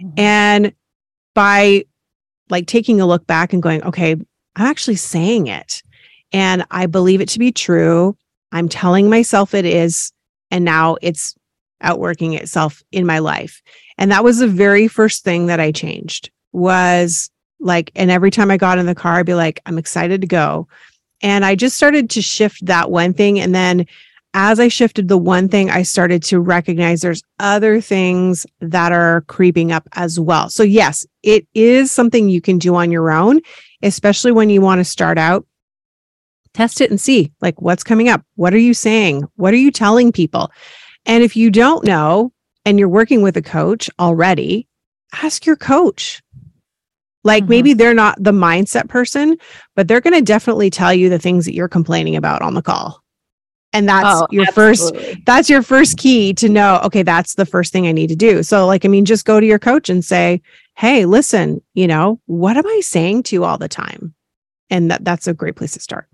Mm-hmm. 0.00 0.20
And 0.20 0.72
by 1.34 1.84
like 2.50 2.66
taking 2.66 3.00
a 3.00 3.06
look 3.06 3.26
back 3.26 3.52
and 3.52 3.62
going, 3.62 3.82
okay, 3.84 4.12
I'm 4.12 4.66
actually 4.66 4.96
saying 4.96 5.46
it 5.46 5.82
and 6.32 6.64
I 6.70 6.86
believe 6.86 7.20
it 7.20 7.28
to 7.30 7.38
be 7.38 7.52
true. 7.52 8.16
I'm 8.52 8.68
telling 8.68 9.08
myself 9.08 9.54
it 9.54 9.64
is. 9.64 10.12
And 10.50 10.64
now 10.64 10.96
it's 11.00 11.34
outworking 11.80 12.34
itself 12.34 12.82
in 12.92 13.06
my 13.06 13.18
life. 13.18 13.62
And 13.98 14.10
that 14.12 14.24
was 14.24 14.38
the 14.38 14.48
very 14.48 14.86
first 14.88 15.24
thing 15.24 15.46
that 15.46 15.60
I 15.60 15.72
changed 15.72 16.30
was 16.52 17.30
like, 17.60 17.90
and 17.94 18.10
every 18.10 18.30
time 18.30 18.50
I 18.50 18.56
got 18.56 18.78
in 18.78 18.86
the 18.86 18.94
car, 18.94 19.14
I'd 19.14 19.26
be 19.26 19.34
like, 19.34 19.60
I'm 19.66 19.78
excited 19.78 20.20
to 20.20 20.26
go. 20.26 20.68
And 21.22 21.44
I 21.44 21.54
just 21.54 21.76
started 21.76 22.10
to 22.10 22.22
shift 22.22 22.66
that 22.66 22.90
one 22.90 23.14
thing. 23.14 23.38
And 23.38 23.54
then 23.54 23.86
as 24.34 24.58
I 24.58 24.68
shifted 24.68 25.08
the 25.08 25.18
one 25.18 25.48
thing, 25.48 25.70
I 25.70 25.82
started 25.82 26.22
to 26.24 26.40
recognize 26.40 27.00
there's 27.00 27.22
other 27.38 27.80
things 27.80 28.46
that 28.60 28.90
are 28.90 29.22
creeping 29.22 29.72
up 29.72 29.88
as 29.92 30.18
well. 30.18 30.48
So, 30.48 30.62
yes, 30.62 31.06
it 31.22 31.46
is 31.54 31.92
something 31.92 32.28
you 32.28 32.40
can 32.40 32.58
do 32.58 32.74
on 32.74 32.90
your 32.90 33.10
own, 33.10 33.40
especially 33.82 34.32
when 34.32 34.48
you 34.48 34.60
want 34.60 34.78
to 34.78 34.84
start 34.84 35.18
out. 35.18 35.46
Test 36.54 36.80
it 36.80 36.90
and 36.90 37.00
see 37.00 37.32
like 37.40 37.60
what's 37.60 37.84
coming 37.84 38.08
up. 38.08 38.22
What 38.36 38.54
are 38.54 38.58
you 38.58 38.74
saying? 38.74 39.24
What 39.36 39.54
are 39.54 39.58
you 39.58 39.70
telling 39.70 40.12
people? 40.12 40.50
And 41.06 41.22
if 41.22 41.36
you 41.36 41.50
don't 41.50 41.84
know 41.84 42.32
and 42.64 42.78
you're 42.78 42.88
working 42.88 43.22
with 43.22 43.36
a 43.36 43.42
coach 43.42 43.90
already, 43.98 44.66
ask 45.12 45.46
your 45.46 45.56
coach. 45.56 46.21
Like 47.24 47.44
mm-hmm. 47.44 47.50
maybe 47.50 47.74
they're 47.74 47.94
not 47.94 48.22
the 48.22 48.32
mindset 48.32 48.88
person, 48.88 49.36
but 49.76 49.88
they're 49.88 50.00
going 50.00 50.14
to 50.14 50.22
definitely 50.22 50.70
tell 50.70 50.92
you 50.92 51.08
the 51.08 51.18
things 51.18 51.44
that 51.44 51.54
you're 51.54 51.68
complaining 51.68 52.16
about 52.16 52.42
on 52.42 52.54
the 52.54 52.62
call. 52.62 53.02
And 53.72 53.88
that's 53.88 54.20
oh, 54.22 54.26
your 54.30 54.46
absolutely. 54.48 55.02
first 55.02 55.24
that's 55.24 55.48
your 55.48 55.62
first 55.62 55.96
key 55.96 56.34
to 56.34 56.48
know, 56.48 56.80
okay, 56.84 57.02
that's 57.02 57.36
the 57.36 57.46
first 57.46 57.72
thing 57.72 57.86
I 57.86 57.92
need 57.92 58.08
to 58.08 58.16
do. 58.16 58.42
So 58.42 58.66
like 58.66 58.84
I 58.84 58.88
mean 58.88 59.04
just 59.04 59.24
go 59.24 59.40
to 59.40 59.46
your 59.46 59.58
coach 59.58 59.88
and 59.88 60.04
say, 60.04 60.42
"Hey, 60.76 61.06
listen, 61.06 61.62
you 61.72 61.86
know, 61.86 62.20
what 62.26 62.58
am 62.58 62.66
I 62.66 62.80
saying 62.80 63.22
to 63.24 63.36
you 63.36 63.44
all 63.44 63.56
the 63.56 63.68
time?" 63.68 64.14
And 64.68 64.90
that 64.90 65.04
that's 65.04 65.26
a 65.26 65.32
great 65.32 65.56
place 65.56 65.72
to 65.72 65.80
start. 65.80 66.06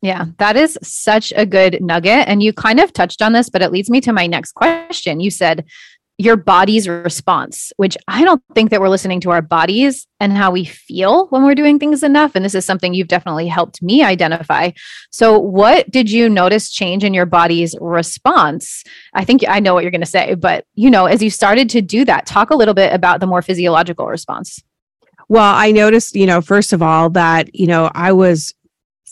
Yeah, 0.00 0.26
that 0.38 0.56
is 0.56 0.78
such 0.82 1.32
a 1.36 1.44
good 1.44 1.78
nugget. 1.82 2.28
And 2.28 2.42
you 2.42 2.52
kind 2.52 2.78
of 2.78 2.92
touched 2.92 3.20
on 3.20 3.32
this, 3.32 3.50
but 3.50 3.62
it 3.62 3.72
leads 3.72 3.90
me 3.90 4.00
to 4.02 4.12
my 4.12 4.26
next 4.26 4.52
question. 4.52 5.20
You 5.20 5.30
said 5.30 5.66
your 6.20 6.36
body's 6.36 6.88
response, 6.88 7.72
which 7.76 7.96
I 8.08 8.24
don't 8.24 8.42
think 8.52 8.70
that 8.70 8.80
we're 8.80 8.88
listening 8.88 9.20
to 9.20 9.30
our 9.30 9.40
bodies 9.40 10.06
and 10.18 10.32
how 10.32 10.50
we 10.50 10.64
feel 10.64 11.28
when 11.28 11.44
we're 11.44 11.54
doing 11.54 11.78
things 11.78 12.02
enough. 12.02 12.32
And 12.34 12.44
this 12.44 12.56
is 12.56 12.64
something 12.64 12.92
you've 12.92 13.06
definitely 13.06 13.46
helped 13.46 13.80
me 13.80 14.02
identify. 14.02 14.72
So, 15.12 15.38
what 15.38 15.88
did 15.90 16.10
you 16.10 16.28
notice 16.28 16.72
change 16.72 17.04
in 17.04 17.14
your 17.14 17.24
body's 17.24 17.76
response? 17.80 18.82
I 19.14 19.24
think 19.24 19.44
I 19.48 19.60
know 19.60 19.74
what 19.74 19.84
you're 19.84 19.92
going 19.92 20.00
to 20.00 20.06
say, 20.06 20.34
but 20.34 20.64
you 20.74 20.90
know, 20.90 21.06
as 21.06 21.22
you 21.22 21.30
started 21.30 21.70
to 21.70 21.80
do 21.80 22.04
that, 22.06 22.26
talk 22.26 22.50
a 22.50 22.56
little 22.56 22.74
bit 22.74 22.92
about 22.92 23.20
the 23.20 23.26
more 23.26 23.40
physiological 23.40 24.08
response. 24.08 24.60
Well, 25.28 25.54
I 25.54 25.70
noticed, 25.70 26.16
you 26.16 26.26
know, 26.26 26.40
first 26.40 26.72
of 26.72 26.82
all, 26.82 27.10
that, 27.10 27.54
you 27.54 27.66
know, 27.66 27.90
I 27.94 28.12
was 28.12 28.54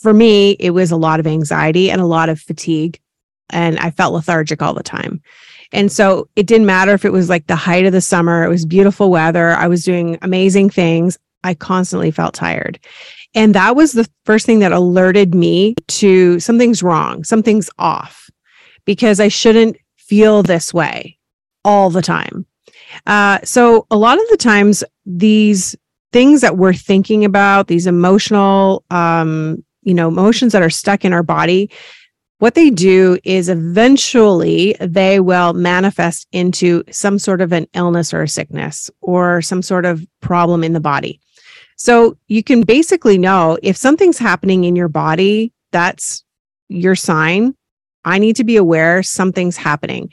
for 0.01 0.13
me, 0.13 0.51
it 0.59 0.71
was 0.71 0.91
a 0.91 0.97
lot 0.97 1.19
of 1.19 1.27
anxiety 1.27 1.89
and 1.89 2.01
a 2.01 2.05
lot 2.05 2.29
of 2.29 2.39
fatigue. 2.39 2.99
And 3.49 3.79
I 3.79 3.91
felt 3.91 4.13
lethargic 4.13 4.61
all 4.61 4.73
the 4.73 4.83
time. 4.83 5.21
And 5.71 5.91
so 5.91 6.29
it 6.35 6.47
didn't 6.47 6.65
matter 6.65 6.93
if 6.93 7.05
it 7.05 7.11
was 7.11 7.29
like 7.29 7.47
the 7.47 7.55
height 7.55 7.85
of 7.85 7.91
the 7.91 8.01
summer, 8.01 8.43
it 8.43 8.49
was 8.49 8.65
beautiful 8.65 9.09
weather, 9.09 9.49
I 9.49 9.67
was 9.67 9.83
doing 9.83 10.17
amazing 10.21 10.69
things. 10.69 11.17
I 11.43 11.53
constantly 11.53 12.11
felt 12.11 12.33
tired. 12.33 12.79
And 13.35 13.53
that 13.55 13.75
was 13.75 13.91
the 13.91 14.09
first 14.25 14.45
thing 14.45 14.59
that 14.59 14.71
alerted 14.71 15.35
me 15.35 15.75
to 15.87 16.39
something's 16.39 16.81
wrong, 16.81 17.23
something's 17.23 17.69
off, 17.77 18.29
because 18.85 19.19
I 19.19 19.27
shouldn't 19.27 19.77
feel 19.97 20.43
this 20.43 20.73
way 20.73 21.17
all 21.63 21.89
the 21.89 22.01
time. 22.01 22.45
Uh, 23.05 23.39
so 23.43 23.85
a 23.91 23.97
lot 23.97 24.17
of 24.17 24.27
the 24.29 24.37
times, 24.37 24.83
these 25.05 25.75
things 26.11 26.41
that 26.41 26.57
we're 26.57 26.73
thinking 26.73 27.25
about, 27.25 27.67
these 27.67 27.85
emotional 27.85 28.83
um, 28.89 29.63
you 29.87 29.93
know, 29.93 30.09
emotions 30.09 30.51
that 30.51 30.61
are 30.61 30.69
stuck 30.69 31.05
in 31.05 31.13
our 31.13 31.23
body, 31.23 31.71
what 32.39 32.53
they 32.53 32.69
do 32.69 33.17
is 33.23 33.49
eventually 33.49 34.75
they 34.79 35.19
will 35.19 35.53
manifest 35.53 36.27
into 36.31 36.83
some 36.91 37.17
sort 37.17 37.41
of 37.41 37.51
an 37.51 37.67
illness 37.73 38.13
or 38.13 38.23
a 38.23 38.27
sickness 38.27 38.89
or 39.01 39.41
some 39.41 39.61
sort 39.61 39.85
of 39.85 40.05
problem 40.21 40.63
in 40.63 40.73
the 40.73 40.79
body. 40.79 41.19
So 41.77 42.17
you 42.27 42.43
can 42.43 42.61
basically 42.61 43.17
know 43.17 43.57
if 43.63 43.77
something's 43.77 44.17
happening 44.17 44.63
in 44.63 44.75
your 44.75 44.87
body, 44.87 45.51
that's 45.71 46.23
your 46.69 46.95
sign. 46.95 47.55
I 48.05 48.19
need 48.19 48.35
to 48.37 48.43
be 48.43 48.55
aware 48.55 49.03
something's 49.03 49.57
happening. 49.57 50.11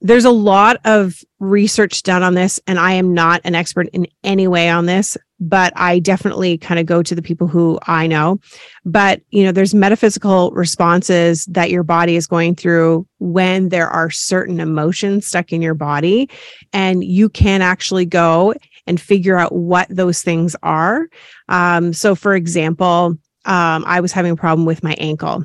There's 0.00 0.24
a 0.24 0.30
lot 0.30 0.78
of 0.84 1.20
research 1.38 2.02
done 2.02 2.22
on 2.22 2.34
this, 2.34 2.60
and 2.66 2.78
I 2.78 2.92
am 2.92 3.14
not 3.14 3.40
an 3.44 3.54
expert 3.54 3.88
in 3.92 4.06
any 4.22 4.46
way 4.46 4.68
on 4.68 4.86
this 4.86 5.16
but 5.38 5.72
I 5.76 5.98
definitely 5.98 6.56
kind 6.58 6.80
of 6.80 6.86
go 6.86 7.02
to 7.02 7.14
the 7.14 7.22
people 7.22 7.46
who 7.46 7.78
I 7.86 8.06
know. 8.06 8.40
But, 8.84 9.20
you 9.30 9.44
know, 9.44 9.52
there's 9.52 9.74
metaphysical 9.74 10.50
responses 10.52 11.44
that 11.46 11.70
your 11.70 11.82
body 11.82 12.16
is 12.16 12.26
going 12.26 12.54
through 12.54 13.06
when 13.18 13.68
there 13.68 13.88
are 13.88 14.10
certain 14.10 14.60
emotions 14.60 15.26
stuck 15.26 15.52
in 15.52 15.62
your 15.62 15.74
body. 15.74 16.30
And 16.72 17.04
you 17.04 17.28
can 17.28 17.62
actually 17.62 18.06
go 18.06 18.54
and 18.86 19.00
figure 19.00 19.36
out 19.36 19.52
what 19.52 19.88
those 19.90 20.22
things 20.22 20.56
are. 20.62 21.08
Um, 21.48 21.92
so, 21.92 22.14
for 22.14 22.34
example, 22.34 23.16
um, 23.44 23.84
I 23.86 24.00
was 24.00 24.12
having 24.12 24.32
a 24.32 24.36
problem 24.36 24.64
with 24.64 24.82
my 24.82 24.94
ankle. 24.94 25.44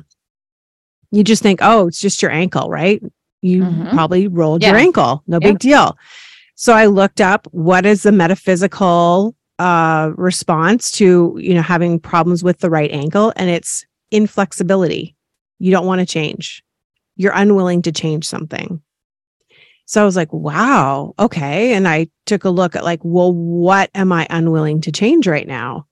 You 1.10 1.22
just 1.22 1.42
think, 1.42 1.60
oh, 1.62 1.88
it's 1.88 2.00
just 2.00 2.22
your 2.22 2.30
ankle, 2.30 2.70
right? 2.70 3.02
You 3.42 3.64
mm-hmm. 3.64 3.90
probably 3.90 4.28
rolled 4.28 4.62
yeah. 4.62 4.70
your 4.70 4.78
ankle. 4.78 5.22
No 5.26 5.40
big 5.40 5.58
deal. 5.58 5.96
So 6.54 6.72
I 6.72 6.86
looked 6.86 7.20
up 7.20 7.46
what 7.50 7.84
is 7.84 8.04
the 8.04 8.12
metaphysical 8.12 9.34
uh, 9.58 10.12
response 10.16 10.90
to 10.90 11.36
you 11.38 11.54
know 11.54 11.62
having 11.62 12.00
problems 12.00 12.42
with 12.42 12.58
the 12.58 12.70
right 12.70 12.90
ankle 12.90 13.32
and 13.36 13.48
it's 13.48 13.86
inflexibility 14.10 15.14
you 15.60 15.70
don't 15.70 15.86
want 15.86 16.00
to 16.00 16.06
change 16.06 16.64
you're 17.14 17.34
unwilling 17.34 17.80
to 17.80 17.92
change 17.92 18.26
something 18.26 18.82
so 19.84 20.02
i 20.02 20.04
was 20.04 20.16
like 20.16 20.32
wow 20.32 21.14
okay 21.18 21.74
and 21.74 21.86
i 21.86 22.08
took 22.26 22.44
a 22.44 22.50
look 22.50 22.74
at 22.74 22.82
like 22.82 22.98
well 23.04 23.32
what 23.32 23.88
am 23.94 24.10
i 24.10 24.26
unwilling 24.30 24.80
to 24.80 24.90
change 24.90 25.28
right 25.28 25.46
now 25.46 25.86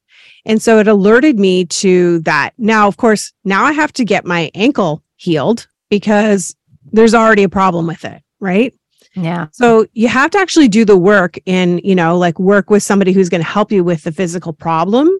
and 0.45 0.61
so 0.61 0.79
it 0.79 0.89
alerted 0.89 1.39
me 1.39 1.65
to 1.65 2.19
that 2.21 2.53
now 2.59 2.89
of 2.89 2.97
course 2.97 3.33
now 3.45 3.65
i 3.65 3.73
have 3.73 3.93
to 3.93 4.05
get 4.05 4.25
my 4.25 4.51
ankle 4.55 5.01
healed 5.15 5.69
because 5.91 6.57
there's 6.93 7.15
already 7.15 7.43
a 7.43 7.49
problem 7.49 7.87
with 7.87 8.05
it 8.05 8.23
right 8.41 8.75
yeah. 9.15 9.49
So 9.53 9.87
you 9.93 10.09
have 10.09 10.31
to 10.33 10.39
actually 10.39 10.69
do 10.69 10.85
the 10.85 10.97
work 10.97 11.37
and, 11.47 11.81
you 11.83 11.95
know, 11.95 12.17
like 12.17 12.39
work 12.39 12.71
with 12.71 12.83
somebody 12.83 13.13
who's 13.13 13.29
going 13.29 13.43
to 13.43 13.49
help 13.49 13.73
you 13.73 13.83
with 13.83 14.05
the 14.05 14.13
physical 14.13 14.53
problem 14.53 15.11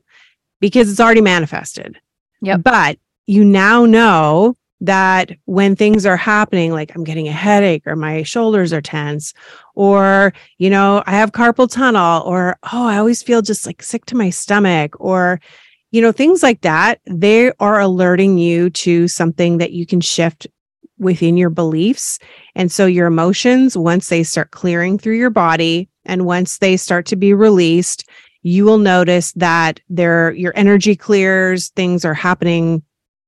because 0.61 0.91
it's 0.91 1.01
already 1.01 1.21
manifested. 1.21 1.99
Yeah. 2.41 2.57
But 2.57 2.99
you 3.27 3.45
now 3.45 3.87
know 3.87 4.57
that 4.83 5.33
when 5.45 5.77
things 5.77 6.07
are 6.07 6.17
happening, 6.17 6.73
like 6.73 6.95
I'm 6.95 7.05
getting 7.05 7.29
a 7.29 7.33
headache 7.33 7.87
or 7.87 7.97
my 7.97 8.23
shoulders 8.23 8.73
are 8.73 8.81
tense, 8.81 9.35
or, 9.75 10.33
you 10.57 10.71
know, 10.71 11.03
I 11.07 11.13
have 11.13 11.33
carpal 11.33 11.71
tunnel, 11.71 12.23
or, 12.23 12.57
oh, 12.73 12.87
I 12.87 12.97
always 12.97 13.23
feel 13.23 13.43
just 13.43 13.67
like 13.67 13.83
sick 13.83 14.07
to 14.07 14.17
my 14.17 14.31
stomach, 14.31 14.99
or, 14.99 15.41
you 15.91 16.01
know, 16.01 16.13
things 16.13 16.43
like 16.43 16.63
that, 16.63 17.01
they 17.07 17.53
are 17.61 17.81
alerting 17.81 18.39
you 18.39 18.71
to 18.71 19.07
something 19.07 19.59
that 19.59 19.73
you 19.73 19.85
can 19.85 20.01
shift 20.01 20.47
within 21.01 21.37
your 21.37 21.51
beliefs. 21.51 22.19
And 22.55 22.71
so 22.71 22.87
your 22.87 23.07
emotions, 23.07 23.77
once 23.77 24.09
they 24.09 24.23
start 24.23 24.51
clearing 24.51 24.99
through 24.99 25.17
your 25.17 25.31
body 25.31 25.89
and 26.05 26.27
once 26.27 26.59
they 26.59 26.77
start 26.77 27.07
to 27.07 27.17
be 27.17 27.35
released, 27.35 28.09
you 28.43 28.65
will 28.65 28.79
notice 28.79 29.33
that 29.33 29.81
there 29.89 30.33
your 30.33 30.53
energy 30.57 30.95
clears, 30.95 31.69
things 31.71 32.05
are 32.05 32.15
happening 32.15 32.83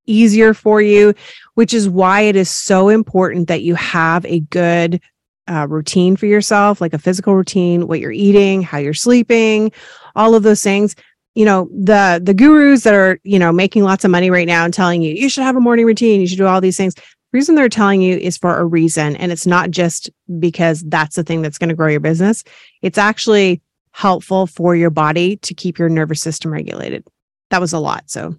easier 0.06 0.54
for 0.54 0.80
you, 0.80 1.14
which 1.54 1.74
is 1.74 1.88
why 1.88 2.22
it 2.22 2.36
is 2.36 2.50
so 2.50 2.88
important 2.88 3.48
that 3.48 3.62
you 3.62 3.74
have 3.74 4.24
a 4.26 4.40
good 4.40 5.00
uh, 5.48 5.66
routine 5.68 6.16
for 6.16 6.26
yourself, 6.26 6.80
like 6.80 6.94
a 6.94 6.98
physical 6.98 7.34
routine, 7.34 7.86
what 7.86 8.00
you're 8.00 8.12
eating, 8.12 8.62
how 8.62 8.78
you're 8.78 8.94
sleeping, 8.94 9.70
all 10.14 10.34
of 10.34 10.42
those 10.42 10.62
things, 10.62 10.94
you 11.34 11.44
know 11.46 11.68
the 11.72 12.20
the 12.22 12.34
gurus 12.34 12.82
that 12.82 12.94
are 12.94 13.18
you 13.24 13.38
know 13.38 13.52
making 13.52 13.84
lots 13.84 14.04
of 14.04 14.10
money 14.10 14.30
right 14.30 14.46
now 14.46 14.64
and 14.64 14.74
telling 14.74 15.00
you 15.00 15.14
you 15.14 15.28
should 15.28 15.44
have 15.44 15.56
a 15.56 15.60
morning 15.60 15.86
routine. 15.86 16.20
You 16.20 16.26
should 16.26 16.38
do 16.38 16.46
all 16.46 16.60
these 16.60 16.76
things 16.76 16.94
reason 17.32 17.54
they're 17.54 17.68
telling 17.68 18.02
you 18.02 18.16
is 18.16 18.36
for 18.36 18.56
a 18.58 18.64
reason 18.64 19.16
and 19.16 19.32
it's 19.32 19.46
not 19.46 19.70
just 19.70 20.10
because 20.38 20.82
that's 20.82 21.16
the 21.16 21.24
thing 21.24 21.42
that's 21.42 21.58
going 21.58 21.70
to 21.70 21.74
grow 21.74 21.88
your 21.88 22.00
business. 22.00 22.44
It's 22.82 22.98
actually 22.98 23.62
helpful 23.92 24.46
for 24.46 24.74
your 24.74 24.90
body 24.90 25.36
to 25.36 25.54
keep 25.54 25.78
your 25.78 25.88
nervous 25.88 26.20
system 26.20 26.52
regulated. 26.52 27.06
That 27.50 27.60
was 27.60 27.72
a 27.72 27.78
lot 27.78 28.04
so 28.06 28.36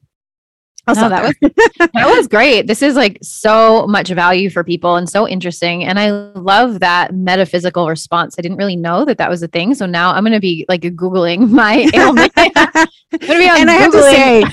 I'll 0.85 0.95
no, 0.95 1.05
oh, 1.05 1.09
that 1.09 1.23
was 1.23 1.51
that 1.93 2.07
was 2.07 2.27
great. 2.27 2.67
This 2.67 2.81
is 2.81 2.95
like 2.95 3.17
so 3.21 3.87
much 3.87 4.09
value 4.09 4.49
for 4.49 4.65
people 4.65 4.97
and 4.97 5.09
so 5.09 5.27
interesting. 5.27 5.85
And 5.85 5.97
I 5.97 6.11
love 6.11 6.81
that 6.81 7.15
metaphysical 7.15 7.87
response. 7.87 8.35
I 8.37 8.41
didn't 8.41 8.57
really 8.57 8.75
know 8.75 9.05
that 9.05 9.17
that 9.17 9.29
was 9.29 9.41
a 9.41 9.47
thing. 9.47 9.75
So 9.75 9.85
now 9.85 10.11
I'm 10.11 10.23
going 10.23 10.33
to 10.33 10.41
be 10.41 10.65
like 10.67 10.81
googling 10.81 11.49
my 11.51 11.89
ailment. 11.93 12.33
and 12.35 13.71
I 13.71 13.73
have 13.73 13.91
to 13.93 14.01
say, 14.01 14.43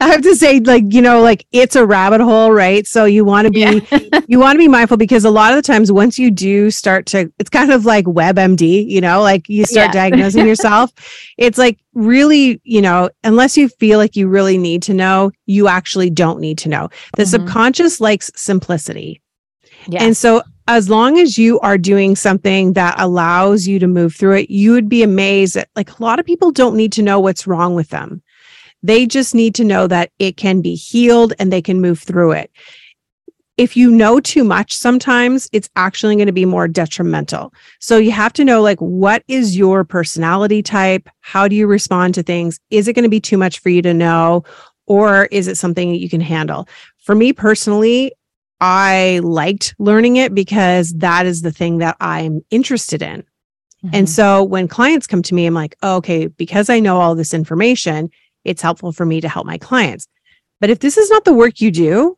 I 0.00 0.08
have 0.08 0.22
to 0.22 0.34
say, 0.34 0.60
like 0.60 0.84
you 0.88 1.02
know, 1.02 1.20
like 1.20 1.46
it's 1.52 1.76
a 1.76 1.84
rabbit 1.84 2.22
hole, 2.22 2.50
right? 2.50 2.86
So 2.86 3.04
you 3.04 3.24
want 3.26 3.46
to 3.46 3.50
be 3.50 3.60
yeah. 3.60 4.20
you 4.26 4.38
want 4.38 4.56
to 4.56 4.58
be 4.58 4.68
mindful 4.68 4.96
because 4.96 5.26
a 5.26 5.30
lot 5.30 5.52
of 5.52 5.56
the 5.56 5.62
times 5.62 5.92
once 5.92 6.18
you 6.18 6.30
do 6.30 6.70
start 6.70 7.04
to, 7.06 7.30
it's 7.38 7.50
kind 7.50 7.70
of 7.70 7.84
like 7.84 8.06
WebMD, 8.06 8.88
you 8.88 9.02
know, 9.02 9.20
like 9.20 9.50
you 9.50 9.66
start 9.66 9.88
yeah. 9.88 10.08
diagnosing 10.08 10.46
yourself. 10.46 10.92
It's 11.36 11.58
like 11.58 11.78
really, 11.94 12.60
you 12.64 12.82
know, 12.82 13.10
unless 13.22 13.56
you 13.56 13.68
feel 13.68 13.98
like 13.98 14.16
you 14.16 14.28
really 14.28 14.58
need 14.58 14.82
to 14.84 14.94
know, 14.94 15.30
you 15.46 15.68
actually 15.68 16.10
don't 16.10 16.40
need 16.40 16.58
to 16.58 16.68
know. 16.68 16.88
The 17.16 17.22
mm-hmm. 17.22 17.30
subconscious 17.30 18.00
likes 18.00 18.30
simplicity. 18.36 19.20
Yeah. 19.88 20.02
And 20.02 20.16
so 20.16 20.42
as 20.66 20.88
long 20.88 21.18
as 21.18 21.36
you 21.36 21.60
are 21.60 21.76
doing 21.76 22.16
something 22.16 22.72
that 22.72 22.94
allows 22.98 23.66
you 23.66 23.78
to 23.78 23.86
move 23.86 24.14
through 24.14 24.38
it, 24.38 24.50
you 24.50 24.72
would 24.72 24.88
be 24.88 25.02
amazed 25.02 25.54
that 25.54 25.68
like 25.76 25.98
a 25.98 26.02
lot 26.02 26.18
of 26.18 26.24
people 26.24 26.50
don't 26.50 26.76
need 26.76 26.92
to 26.92 27.02
know 27.02 27.20
what's 27.20 27.46
wrong 27.46 27.74
with 27.74 27.90
them. 27.90 28.22
They 28.82 29.06
just 29.06 29.34
need 29.34 29.54
to 29.56 29.64
know 29.64 29.86
that 29.86 30.10
it 30.18 30.36
can 30.36 30.60
be 30.60 30.74
healed 30.74 31.34
and 31.38 31.52
they 31.52 31.62
can 31.62 31.80
move 31.80 32.00
through 32.00 32.32
it 32.32 32.50
if 33.56 33.76
you 33.76 33.90
know 33.90 34.18
too 34.18 34.42
much 34.42 34.76
sometimes 34.76 35.48
it's 35.52 35.70
actually 35.76 36.16
going 36.16 36.26
to 36.26 36.32
be 36.32 36.44
more 36.44 36.66
detrimental 36.66 37.52
so 37.78 37.96
you 37.98 38.10
have 38.10 38.32
to 38.32 38.44
know 38.44 38.60
like 38.60 38.78
what 38.80 39.22
is 39.28 39.56
your 39.56 39.84
personality 39.84 40.62
type 40.62 41.08
how 41.20 41.46
do 41.46 41.54
you 41.54 41.66
respond 41.66 42.14
to 42.14 42.22
things 42.22 42.58
is 42.70 42.88
it 42.88 42.94
going 42.94 43.04
to 43.04 43.08
be 43.08 43.20
too 43.20 43.38
much 43.38 43.60
for 43.60 43.68
you 43.68 43.82
to 43.82 43.94
know 43.94 44.42
or 44.86 45.26
is 45.26 45.48
it 45.48 45.56
something 45.56 45.92
that 45.92 46.00
you 46.00 46.08
can 46.08 46.20
handle 46.20 46.68
for 46.98 47.14
me 47.14 47.32
personally 47.32 48.12
i 48.60 49.20
liked 49.22 49.74
learning 49.78 50.16
it 50.16 50.34
because 50.34 50.92
that 50.94 51.26
is 51.26 51.42
the 51.42 51.52
thing 51.52 51.78
that 51.78 51.96
i'm 52.00 52.40
interested 52.50 53.02
in 53.02 53.20
mm-hmm. 53.20 53.90
and 53.92 54.08
so 54.08 54.42
when 54.42 54.68
clients 54.68 55.06
come 55.06 55.22
to 55.22 55.34
me 55.34 55.46
i'm 55.46 55.54
like 55.54 55.76
oh, 55.82 55.96
okay 55.96 56.26
because 56.26 56.68
i 56.70 56.78
know 56.80 57.00
all 57.00 57.14
this 57.14 57.34
information 57.34 58.10
it's 58.44 58.62
helpful 58.62 58.92
for 58.92 59.06
me 59.06 59.20
to 59.20 59.28
help 59.28 59.46
my 59.46 59.58
clients 59.58 60.06
but 60.60 60.70
if 60.70 60.78
this 60.78 60.96
is 60.96 61.10
not 61.10 61.24
the 61.24 61.34
work 61.34 61.60
you 61.60 61.70
do 61.70 62.16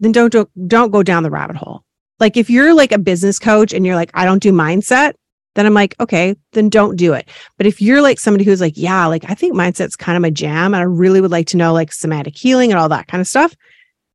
then 0.00 0.12
don't, 0.12 0.32
don't 0.32 0.68
don't 0.68 0.90
go 0.90 1.02
down 1.02 1.22
the 1.22 1.30
rabbit 1.30 1.56
hole. 1.56 1.84
Like 2.20 2.36
if 2.36 2.48
you're 2.48 2.74
like 2.74 2.92
a 2.92 2.98
business 2.98 3.38
coach 3.38 3.72
and 3.72 3.84
you're 3.84 3.96
like, 3.96 4.10
I 4.14 4.24
don't 4.24 4.42
do 4.42 4.52
mindset, 4.52 5.14
then 5.54 5.66
I'm 5.66 5.74
like, 5.74 5.94
okay, 6.00 6.36
then 6.52 6.68
don't 6.68 6.96
do 6.96 7.12
it. 7.12 7.28
But 7.56 7.66
if 7.66 7.80
you're 7.80 8.02
like 8.02 8.18
somebody 8.18 8.44
who's 8.44 8.60
like, 8.60 8.74
yeah, 8.76 9.06
like 9.06 9.24
I 9.28 9.34
think 9.34 9.54
mindset's 9.54 9.96
kind 9.96 10.16
of 10.16 10.22
my 10.22 10.30
jam 10.30 10.74
and 10.74 10.76
I 10.76 10.82
really 10.82 11.20
would 11.20 11.30
like 11.30 11.46
to 11.48 11.56
know 11.56 11.72
like 11.72 11.92
somatic 11.92 12.36
healing 12.36 12.70
and 12.70 12.78
all 12.78 12.88
that 12.88 13.06
kind 13.06 13.20
of 13.20 13.26
stuff, 13.28 13.54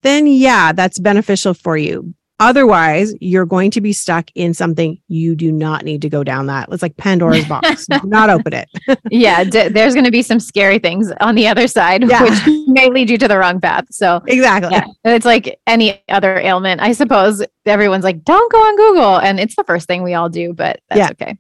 then 0.04 0.28
yeah, 0.28 0.72
that's 0.74 1.00
beneficial 1.00 1.54
for 1.54 1.78
you. 1.78 2.14
Otherwise, 2.40 3.14
you're 3.20 3.46
going 3.46 3.70
to 3.72 3.82
be 3.82 3.92
stuck 3.92 4.30
in 4.34 4.54
something 4.54 4.98
you 5.10 5.36
do 5.36 5.52
not 5.52 5.84
need 5.84 6.02
to 6.02 6.10
go 6.10 6.24
down 6.24 6.48
that. 6.48 6.70
It's 6.72 6.82
like 6.82 6.96
Pandora's 6.96 7.46
box. 7.46 7.86
do 7.92 8.00
not 8.06 8.30
open 8.30 8.54
it. 8.54 8.70
yeah, 9.12 9.44
d- 9.44 9.68
there's 9.68 9.94
going 9.94 10.06
to 10.06 10.12
be 10.12 10.22
some 10.22 10.40
scary 10.40 10.80
things 10.80 11.12
on 11.20 11.36
the 11.36 11.48
other 11.48 11.68
side, 11.68 12.10
yeah. 12.10 12.24
which 12.24 12.68
may 12.68 12.90
lead 12.90 13.10
you 13.10 13.18
to 13.18 13.28
the 13.28 13.38
wrong 13.38 13.60
path. 13.60 13.86
So, 13.92 14.22
exactly. 14.26 14.72
Yeah, 14.72 14.86
it's 15.04 15.26
like 15.26 15.60
any 15.68 16.02
other 16.08 16.38
ailment. 16.38 16.80
I 16.80 16.94
suppose 16.94 17.44
everyone's 17.66 18.06
like, 18.06 18.24
don't 18.24 18.52
go 18.52 18.58
on 18.58 18.76
Google. 18.78 19.20
And 19.20 19.40
it's 19.40 19.58
the 19.58 19.66
first 19.66 19.88
thing 19.88 20.02
we 20.02 20.14
all 20.14 20.30
do, 20.30 20.54
but 20.54 20.80
that's 20.90 20.98
yeah. 20.98 21.10
okay. 21.12 21.38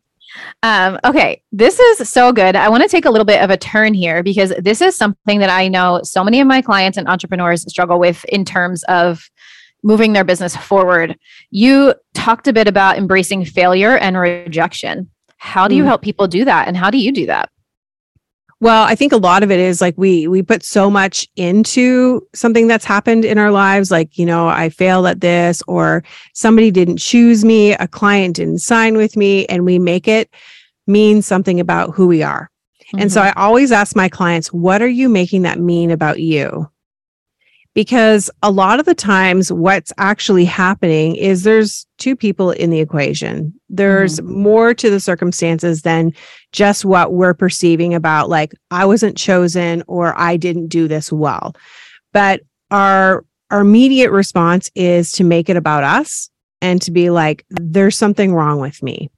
Um, 0.64 1.00
okay, 1.06 1.42
this 1.52 1.80
is 1.80 2.10
so 2.10 2.32
good. 2.32 2.56
I 2.56 2.70
want 2.70 2.84
to 2.84 2.90
take 2.90 3.06
a 3.06 3.10
little 3.10 3.26
bit 3.26 3.42
of 3.42 3.50
a 3.50 3.58
turn 3.58 3.94
here 3.94 4.22
because 4.22 4.54
this 4.60 4.82
is 4.82 4.96
something 4.96 5.40
that 5.40 5.50
I 5.50 5.68
know 5.70 6.02
so 6.04 6.24
many 6.24 6.42
of 6.42 6.48
my 6.48 6.62
clients 6.62 6.98
and 6.98 7.08
entrepreneurs 7.08 7.66
struggle 7.70 8.00
with 8.00 8.26
in 8.26 8.46
terms 8.46 8.84
of 8.84 9.30
moving 9.84 10.14
their 10.14 10.24
business 10.24 10.56
forward. 10.56 11.18
You 11.52 11.94
talked 12.14 12.48
a 12.48 12.54
bit 12.54 12.68
about 12.68 12.98
embracing 12.98 13.46
failure 13.46 13.98
and 13.98 14.18
rejection. 14.18 15.10
How 15.38 15.68
do 15.68 15.76
you 15.76 15.84
mm. 15.84 15.88
help 15.88 16.02
people 16.02 16.28
do 16.28 16.46
that 16.46 16.68
and 16.68 16.76
how 16.76 16.90
do 16.90 16.98
you 16.98 17.12
do 17.12 17.26
that? 17.28 17.50
Well, 18.62 18.84
I 18.84 18.96
think 18.96 19.14
a 19.14 19.18
lot 19.18 19.42
of 19.42 19.52
it 19.52 19.60
is 19.60 19.80
like 19.80 19.98
we 19.98 20.28
we 20.28 20.42
put 20.42 20.64
so 20.64 20.90
much 20.90 21.26
into 21.38 22.28
something 22.36 22.68
that's 22.68 22.84
happened 22.84 23.24
in 23.24 23.38
our 23.38 23.52
lives 23.52 23.90
like, 23.90 24.18
you 24.18 24.26
know, 24.26 24.50
I 24.50 24.68
failed 24.68 25.08
at 25.08 25.22
this 25.22 25.64
or 25.66 26.04
somebody 26.34 26.70
didn't 26.70 26.98
choose 26.98 27.46
me, 27.46 27.72
a 27.74 27.88
client 27.88 28.36
didn't 28.36 28.60
sign 28.60 28.98
with 28.98 29.16
me 29.16 29.46
and 29.46 29.64
we 29.64 29.80
make 29.80 30.10
it 30.10 30.30
mean 30.88 31.22
something 31.22 31.62
about 31.62 31.96
who 31.96 32.08
we 32.08 32.22
are. 32.22 32.52
Mm-hmm. 32.88 33.04
And 33.04 33.12
so 33.12 33.22
mm-hmm. 33.22 33.40
I 33.40 33.42
always 33.42 33.72
ask 33.72 33.96
my 33.96 34.10
clients, 34.10 34.52
what 34.52 34.82
are 34.82 34.88
you 34.88 35.08
making 35.08 35.44
that 35.44 35.60
mean 35.60 35.90
about 35.90 36.20
you? 36.20 36.70
Because 37.76 38.30
a 38.42 38.52
lot 38.52 38.80
of 38.80 38.86
the 38.86 38.96
times 38.96 39.52
what's 39.52 39.94
actually 39.98 40.46
happening 40.46 41.16
is 41.16 41.44
there's 41.44 41.86
two 41.98 42.16
people 42.16 42.52
in 42.52 42.72
the 42.72 42.80
equation. 42.80 43.54
There's 43.70 44.20
mm-hmm. 44.20 44.42
more 44.42 44.74
to 44.74 44.90
the 44.90 45.00
circumstances 45.00 45.84
than 45.84 46.14
just 46.52 46.84
what 46.84 47.14
we're 47.14 47.34
perceiving 47.34 47.94
about 47.94 48.30
like 48.30 48.54
I 48.72 48.86
wasn't 48.86 49.18
chosen 49.18 49.84
or 49.88 50.18
I 50.20 50.38
didn't 50.38 50.68
do 50.68 50.88
this 50.88 51.12
well. 51.12 51.56
But 52.12 52.42
our 52.72 53.26
our 53.52 53.62
immediate 53.62 54.12
response 54.12 54.70
is 54.76 55.12
to 55.14 55.24
make 55.24 55.50
it 55.50 55.58
about 55.58 55.84
us 55.84 56.30
and 56.62 56.82
to 56.84 56.92
be 56.92 57.10
like 57.10 57.46
there's 57.50 57.98
something 57.98 58.34
wrong 58.34 58.60
with 58.60 58.82
me. 58.82 59.10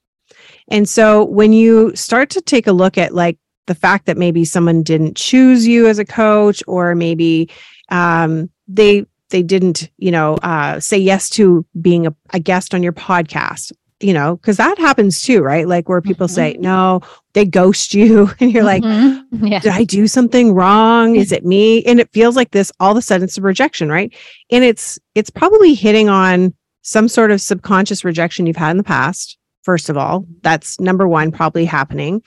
And 0.70 0.88
so 0.88 1.26
when 1.26 1.54
you 1.54 1.96
start 1.96 2.30
to 2.32 2.42
take 2.42 2.68
a 2.68 2.72
look 2.72 2.98
at 2.98 3.14
like 3.14 3.38
the 3.68 3.76
fact 3.76 4.06
that 4.06 4.18
maybe 4.18 4.44
someone 4.44 4.84
didn't 4.84 5.16
choose 5.16 5.68
you 5.68 5.88
as 5.88 6.00
a 6.00 6.06
coach 6.06 6.64
or 6.68 6.96
maybe 6.96 7.50
um, 7.92 8.50
they 8.68 9.06
they 9.30 9.44
didn't 9.44 9.90
you 9.98 10.12
know 10.12 10.36
uh, 10.36 10.80
say 10.80 10.98
yes 10.98 11.30
to 11.30 11.66
being 11.80 12.08
a, 12.08 12.16
a, 12.32 12.40
guest 12.40 12.74
on 12.74 12.84
your 12.84 12.94
podcast 12.94 13.72
you 14.00 14.14
know 14.14 14.36
because 14.38 14.58
that 14.58 14.78
happens 14.78 15.22
too 15.22 15.42
right? 15.42 15.68
Like 15.68 15.88
where 15.88 16.02
people 16.02 16.28
mm-hmm. 16.28 16.36
say 16.36 16.58
no 16.60 17.02
they 17.34 17.46
ghost 17.46 17.94
you. 17.94 18.32
And 18.40 18.52
you're 18.52 18.64
mm-hmm. 18.64 19.44
like 19.44 19.52
yeah. 19.52 19.60
did 19.60 19.72
i 19.72 19.84
do 19.84 20.08
something 20.08 20.54
wrong? 20.54 21.16
Is 21.16 21.32
it 21.32 21.46
me? 21.46 21.84
And 21.84 22.00
it 22.00 22.12
feels 22.12 22.36
like 22.36 22.52
this 22.52 22.72
all 22.80 22.92
of 22.92 22.98
a 22.98 23.02
sudden 23.02 23.26
it's 23.26 23.38
a 23.38 23.42
rejection 23.42 23.90
right? 23.90 24.14
And 24.50 24.64
it's 24.64 25.00
it's 25.16 25.30
probably 25.30 25.74
hitting 25.74 26.10
on 26.10 26.54
some 26.84 27.08
sort 27.08 27.32
of 27.32 27.40
subconscious 27.40 28.04
rejection 28.04 28.48
you've 28.48 28.58
had 28.58 28.72
in 28.72 28.78
the 28.78 28.84
past 28.84 29.38
first 29.64 29.90
of 29.90 29.98
all. 29.98 30.26
That's 30.42 30.80
number 30.80 31.08
one 31.08 31.32
probably 31.32 31.66
happening. 31.66 32.24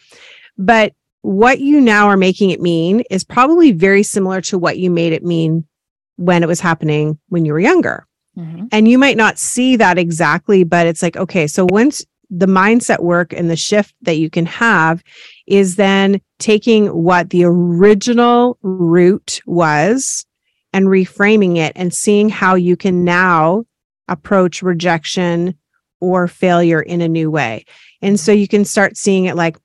But 0.57 0.95
what 1.25 1.61
you 1.61 1.81
now 1.81 2.09
are 2.09 2.19
making 2.19 2.51
it 2.51 2.61
mean 2.61 3.03
is 3.09 3.25
probably 3.25 3.73
very 3.73 4.03
similar 4.03 4.43
to 4.43 4.59
what 4.59 4.77
you 4.77 4.91
made 4.91 5.15
it 5.15 5.25
mean 5.25 5.67
when 6.17 6.43
it 6.43 6.47
was 6.47 6.61
happening 6.61 7.19
when 7.31 7.47
you 7.47 7.55
were 7.55 7.61
younger. 7.61 8.07
Mm-hmm. 8.37 8.67
And 8.71 8.87
you 8.87 8.99
might 8.99 9.17
not 9.17 9.39
see 9.39 9.77
that 9.77 9.97
exactly, 9.97 10.65
but 10.65 10.87
it's 10.87 11.03
like, 11.03 11.17
okay, 11.17 11.47
so 11.47 11.67
once 11.71 12.05
the 12.29 12.45
mindset 12.45 13.01
work 13.01 13.33
and 13.33 13.49
the 13.49 13.57
shift 13.57 13.95
that 14.03 14.19
you 14.19 14.29
can 14.29 14.45
have 14.45 15.03
is 15.47 15.77
then 15.77 16.21
taking 16.41 16.89
what 16.89 17.31
the 17.31 17.45
original 17.45 18.59
root 18.61 19.41
was 19.47 20.27
and 20.75 20.89
reframing 20.89 21.57
it 21.57 21.73
and 21.75 21.95
seeing 21.95 22.29
how 22.29 22.55
you 22.55 22.77
can 22.77 23.03
now 23.03 23.65
approach 24.09 24.61
rejection 24.61 25.55
or 26.01 26.29
failure 26.29 26.83
in 26.83 27.01
a 27.01 27.09
new 27.09 27.31
way. 27.31 27.65
And 28.03 28.21
so 28.21 28.31
you 28.31 28.47
can 28.47 28.67
start 28.67 28.99
seeing 28.99 29.25
it 29.25 29.37
like, 29.37 29.57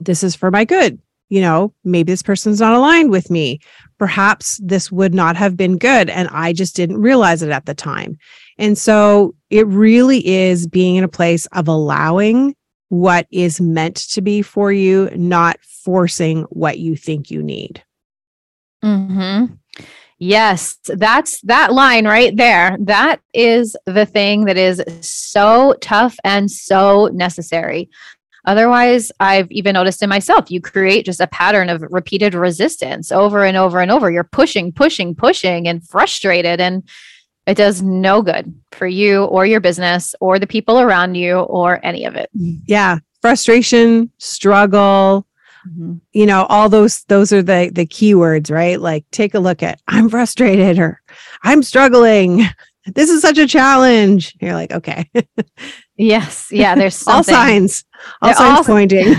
this 0.00 0.22
is 0.22 0.34
for 0.34 0.50
my 0.50 0.64
good. 0.64 1.00
You 1.30 1.42
know, 1.42 1.74
maybe 1.84 2.10
this 2.12 2.22
person's 2.22 2.60
not 2.60 2.72
aligned 2.72 3.10
with 3.10 3.30
me. 3.30 3.60
Perhaps 3.98 4.60
this 4.62 4.90
would 4.90 5.12
not 5.12 5.36
have 5.36 5.56
been 5.58 5.76
good. 5.76 6.08
And 6.08 6.28
I 6.32 6.54
just 6.54 6.74
didn't 6.74 7.02
realize 7.02 7.42
it 7.42 7.50
at 7.50 7.66
the 7.66 7.74
time. 7.74 8.16
And 8.56 8.78
so 8.78 9.34
it 9.50 9.66
really 9.66 10.26
is 10.26 10.66
being 10.66 10.96
in 10.96 11.04
a 11.04 11.08
place 11.08 11.44
of 11.52 11.68
allowing 11.68 12.56
what 12.88 13.26
is 13.30 13.60
meant 13.60 13.96
to 13.96 14.22
be 14.22 14.40
for 14.40 14.72
you, 14.72 15.10
not 15.14 15.58
forcing 15.62 16.44
what 16.44 16.78
you 16.78 16.96
think 16.96 17.30
you 17.30 17.42
need. 17.42 17.84
Hmm. 18.82 19.44
Yes, 20.20 20.78
that's 20.84 21.40
that 21.42 21.72
line 21.72 22.06
right 22.06 22.36
there. 22.36 22.76
That 22.80 23.20
is 23.34 23.76
the 23.86 24.04
thing 24.04 24.46
that 24.46 24.56
is 24.56 24.82
so 25.00 25.74
tough 25.80 26.16
and 26.24 26.50
so 26.50 27.08
necessary. 27.12 27.88
Otherwise, 28.44 29.12
I've 29.20 29.50
even 29.50 29.74
noticed 29.74 30.02
in 30.02 30.08
myself, 30.08 30.50
you 30.50 30.60
create 30.60 31.04
just 31.04 31.20
a 31.20 31.26
pattern 31.26 31.68
of 31.68 31.82
repeated 31.90 32.34
resistance 32.34 33.12
over 33.12 33.44
and 33.44 33.56
over 33.56 33.80
and 33.80 33.90
over. 33.90 34.10
You're 34.10 34.24
pushing, 34.24 34.72
pushing, 34.72 35.14
pushing, 35.14 35.68
and 35.68 35.86
frustrated. 35.86 36.60
And 36.60 36.88
it 37.46 37.56
does 37.56 37.82
no 37.82 38.22
good 38.22 38.54
for 38.72 38.86
you 38.86 39.24
or 39.24 39.46
your 39.46 39.60
business 39.60 40.14
or 40.20 40.38
the 40.38 40.46
people 40.46 40.80
around 40.80 41.14
you 41.14 41.38
or 41.38 41.80
any 41.84 42.04
of 42.04 42.14
it. 42.14 42.30
Yeah. 42.34 42.98
Frustration, 43.20 44.12
struggle, 44.18 45.26
mm-hmm. 45.66 45.94
you 46.12 46.26
know, 46.26 46.44
all 46.44 46.68
those 46.68 47.04
those 47.04 47.32
are 47.32 47.42
the 47.42 47.70
the 47.74 47.86
keywords, 47.86 48.50
right? 48.50 48.80
Like 48.80 49.04
take 49.10 49.34
a 49.34 49.40
look 49.40 49.62
at 49.62 49.80
I'm 49.88 50.08
frustrated 50.08 50.78
or 50.78 51.02
I'm 51.42 51.62
struggling. 51.62 52.42
This 52.94 53.10
is 53.10 53.22
such 53.22 53.38
a 53.38 53.46
challenge. 53.46 54.34
You're 54.40 54.54
like, 54.54 54.72
okay. 54.72 55.10
yes. 55.96 56.48
Yeah. 56.58 56.74
There's 56.74 57.06
all 57.06 57.22
signs. 57.22 57.84
All 58.22 58.28
They're 58.28 58.36
signs 58.36 58.58
all, 58.58 58.64
pointing. 58.64 59.14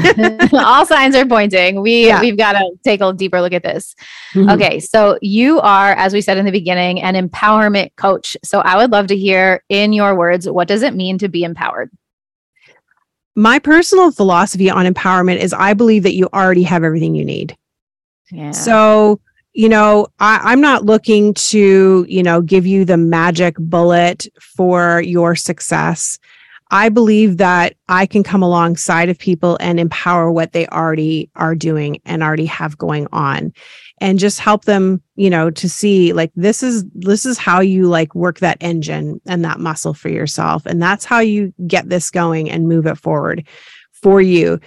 all 0.54 0.86
signs 0.86 1.16
are 1.16 1.26
pointing. 1.26 1.82
We 1.82 2.08
yeah. 2.08 2.22
we've 2.22 2.38
got 2.38 2.54
to 2.54 2.72
take 2.84 3.02
a 3.02 3.14
deeper 3.14 3.42
look 3.42 3.54
at 3.54 3.64
this. 3.64 3.96
Mm-hmm. 4.34 4.50
Okay. 4.50 4.80
So 4.80 5.18
you 5.22 5.60
are, 5.60 5.92
as 5.92 6.14
we 6.14 6.22
said 6.22 6.38
in 6.38 6.46
the 6.46 6.52
beginning, 6.52 7.02
an 7.02 7.16
empowerment 7.16 7.96
coach. 7.96 8.36
So 8.44 8.60
I 8.60 8.78
would 8.78 8.92
love 8.92 9.08
to 9.08 9.18
hear 9.18 9.64
in 9.70 9.94
your 9.94 10.16
words, 10.16 10.50
what 10.50 10.68
does 10.68 10.82
it 10.82 10.96
mean 10.96 11.18
to 11.20 11.30
be 11.30 11.44
empowered? 11.44 11.92
my 13.40 13.58
personal 13.58 14.12
philosophy 14.12 14.70
on 14.70 14.86
empowerment 14.86 15.38
is 15.38 15.54
I 15.54 15.74
believe 15.74 16.04
that 16.04 16.14
you 16.14 16.28
already 16.34 16.64
have 16.64 16.84
everything 16.84 17.16
you 17.16 17.24
need. 17.24 17.56
Yeah. 18.32 18.52
So, 18.52 19.22
you 19.60 19.68
know, 19.68 20.08
I, 20.22 20.54
am 20.54 20.62
not 20.62 20.86
looking 20.86 21.34
to, 21.34 22.06
you 22.08 22.24
know, 22.24 22.42
give 22.42 22.66
you 22.66 22.86
the 22.86 22.96
magic 22.96 23.58
bullet 23.60 24.26
for 24.40 25.02
your 25.02 25.36
success. 25.36 26.18
I 26.72 26.88
believe 26.88 27.36
that 27.40 27.76
I 27.90 28.06
can 28.06 28.24
come 28.24 28.42
alongside 28.42 29.10
of 29.10 29.20
people 29.20 29.58
and 29.60 29.78
empower 29.78 30.32
what 30.32 30.54
they 30.54 30.66
already 30.68 31.30
are 31.36 31.56
doing 31.56 32.00
and 32.06 32.24
already 32.24 32.46
have 32.46 32.78
going 32.78 33.10
on 33.12 33.52
and 34.00 34.18
just 34.18 34.40
help 34.40 34.64
them 34.64 35.04
you 35.18 35.30
know 35.30 35.50
to 35.50 35.68
see 35.68 36.14
like 36.14 36.32
this 36.38 36.64
is 36.64 36.86
this 36.94 37.26
is 37.26 37.38
how 37.38 37.60
you 37.60 37.90
like 37.90 38.16
work 38.16 38.40
that 38.40 38.60
engine 38.62 39.20
and 39.26 39.44
that 39.44 39.60
muscle 39.60 39.94
for 39.94 40.08
yourself 40.08 40.66
and 40.66 40.82
that's 40.82 41.04
how 41.04 41.20
you 41.20 41.54
get 41.68 41.90
this 41.90 42.10
going 42.10 42.50
and 42.50 42.70
move 42.70 42.86
it 42.86 42.98
forward 42.98 43.46
for 43.92 44.22
you 44.22 44.58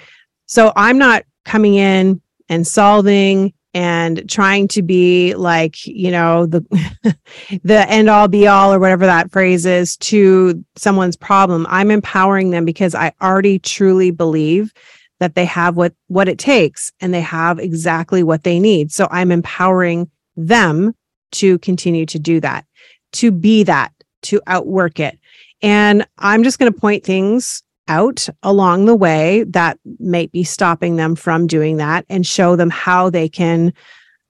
so 0.45 0.71
i'm 0.77 0.99
not 0.99 1.25
coming 1.47 1.77
in 1.77 2.21
and 2.51 2.67
solving 2.67 3.55
and 3.75 4.29
trying 4.31 4.69
to 4.69 4.83
be 4.83 5.35
like 5.35 5.87
you 5.87 6.11
know 6.11 6.47
the 6.47 6.61
the 7.65 7.91
end 7.91 8.11
all 8.11 8.29
be 8.29 8.47
all 8.47 8.73
or 8.73 8.79
whatever 8.79 9.07
that 9.07 9.31
phrase 9.31 9.65
is 9.67 9.97
to 9.99 10.63
someone's 10.77 11.17
problem. 11.17 11.67
I'm 11.69 11.91
empowering 11.91 12.51
them 12.51 12.65
because 12.65 12.95
i 12.95 13.13
already 13.21 13.59
truly 13.59 14.11
believe 14.11 14.73
that 15.21 15.35
they 15.35 15.45
have 15.45 15.77
what 15.77 15.95
what 16.09 16.29
it 16.29 16.39
takes 16.39 16.93
and 17.01 17.15
they 17.15 17.21
have 17.21 17.59
exactly 17.59 18.23
what 18.23 18.45
they 18.45 18.59
need. 18.59 18.93
So 18.93 19.09
i'm 19.11 19.33
empowering 19.33 20.11
them 20.37 20.95
to 21.33 21.59
continue 21.61 22.07
to 22.07 22.19
do 22.19 22.41
that 22.41 22.67
to 23.13 23.31
be 23.31 23.63
that 23.63 23.93
to 24.23 24.41
outwork 24.47 25.01
it. 25.01 25.19
And 25.63 26.07
i'm 26.19 26.43
just 26.43 26.59
going 26.59 26.73
to 26.73 26.79
point 26.79 27.05
things 27.05 27.63
out 27.89 28.29
along 28.43 28.85
the 28.85 28.95
way 28.95 29.45
that 29.45 29.79
might 29.99 30.31
be 30.33 30.45
stopping 30.45 30.97
them 30.97 31.15
from 31.15 31.47
doing 31.47 31.77
that 31.77 32.05
and 32.09 32.27
show 32.27 32.57
them 32.57 32.71
how 32.71 33.11
they 33.11 33.29
can 33.29 33.73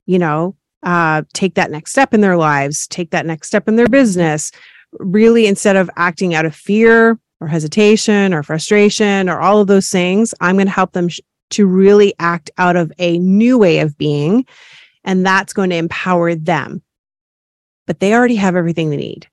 you 0.06 0.18
know 0.18 0.56
uh, 0.82 1.22
take 1.32 1.54
that 1.54 1.70
next 1.70 1.92
step 1.92 2.12
in 2.12 2.22
their 2.22 2.36
lives 2.36 2.88
take 2.88 3.10
that 3.10 3.26
next 3.26 3.46
step 3.46 3.68
in 3.68 3.76
their 3.76 3.88
business 3.88 4.50
really 4.98 5.46
instead 5.46 5.76
of 5.76 5.90
acting 5.96 6.34
out 6.34 6.44
of 6.44 6.54
fear 6.54 7.18
or 7.42 7.48
hesitation 7.48 8.32
or 8.32 8.42
frustration 8.42 9.28
or 9.28 9.40
all 9.40 9.60
of 9.60 9.66
those 9.66 9.90
things, 9.90 10.32
I'm 10.40 10.56
going 10.56 10.66
to 10.66 10.72
help 10.72 10.92
them 10.92 11.08
sh- 11.08 11.20
to 11.50 11.66
really 11.66 12.14
act 12.18 12.50
out 12.56 12.76
of 12.76 12.92
a 12.98 13.18
new 13.18 13.58
way 13.58 13.80
of 13.80 13.98
being. 13.98 14.46
And 15.04 15.26
that's 15.26 15.52
going 15.52 15.70
to 15.70 15.76
empower 15.76 16.34
them. 16.34 16.82
But 17.86 17.98
they 17.98 18.14
already 18.14 18.36
have 18.36 18.54
everything 18.54 18.90
they 18.90 18.96
need. 18.96 19.26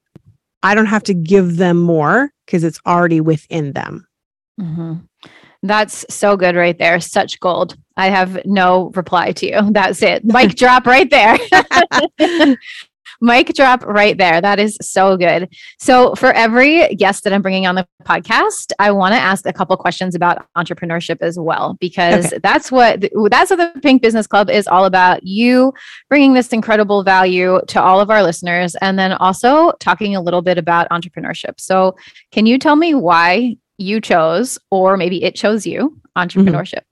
I 0.64 0.76
don't 0.76 0.88
have 0.88 1.04
to 1.04 1.14
give 1.14 1.58
them 1.58 1.78
more 1.78 2.32
because 2.46 2.64
it's 2.64 2.82
already 2.86 3.22
within 3.22 3.74
them. 3.74 4.08
Mm-hmm. 4.60 4.94
That's 5.64 6.06
so 6.10 6.38
good 6.38 6.56
right 6.56 6.78
there. 6.78 7.00
Such 7.00 7.40
gold. 7.40 7.76
I 7.98 8.10
have 8.10 8.40
no 8.46 8.92
reply 8.96 9.32
to 9.34 9.46
you. 9.46 9.62
That's 9.72 10.02
it. 10.02 10.24
Mic 10.24 10.56
drop 10.56 10.86
right 10.86 11.10
there. 11.10 11.38
Mic 13.22 13.54
drop 13.54 13.86
right 13.86 14.18
there. 14.18 14.40
That 14.40 14.60
is 14.60 14.78
so 14.82 15.18
good. 15.18 15.54
So, 15.78 16.16
for 16.16 16.32
every 16.32 16.88
guest 16.96 17.26
that 17.26 17.34
I'm 17.34 17.42
bringing 17.42 17.68
on 17.68 17.76
the 17.76 17.86
podcast, 18.06 18.72
I 18.80 18.92
want 18.92 19.14
to 19.14 19.20
ask 19.20 19.46
a 19.46 19.52
couple 19.52 19.76
questions 19.76 20.16
about 20.16 20.46
entrepreneurship 20.56 21.18
as 21.20 21.38
well, 21.38 21.76
because 21.82 22.28
okay. 22.28 22.38
that's 22.42 22.72
what 22.72 23.02
that's 23.30 23.50
what 23.50 23.58
the 23.58 23.78
Pink 23.82 24.02
Business 24.02 24.26
Club 24.26 24.50
is 24.50 24.68
all 24.68 24.86
about. 24.86 25.24
You 25.24 25.74
bringing 26.08 26.34
this 26.34 26.54
incredible 26.54 27.04
value 27.04 27.60
to 27.68 27.82
all 27.82 28.00
of 28.00 28.10
our 28.10 28.24
listeners, 28.24 28.76
and 28.80 28.98
then 28.98 29.12
also 29.12 29.74
talking 29.82 30.16
a 30.16 30.22
little 30.22 30.42
bit 30.42 30.58
about 30.58 30.88
entrepreneurship. 30.90 31.60
So, 31.60 31.98
can 32.32 32.46
you 32.46 32.58
tell 32.58 32.78
me 32.78 32.96
why 32.96 33.58
you 33.80 34.02
chose, 34.02 34.60
or 34.72 34.98
maybe 34.98 35.24
it 35.24 35.36
chose 35.36 35.66
you, 35.66 36.02
mm-hmm. 36.16 36.20
entrepreneurship? 36.20 36.74
Mm-hmm. 36.74 36.86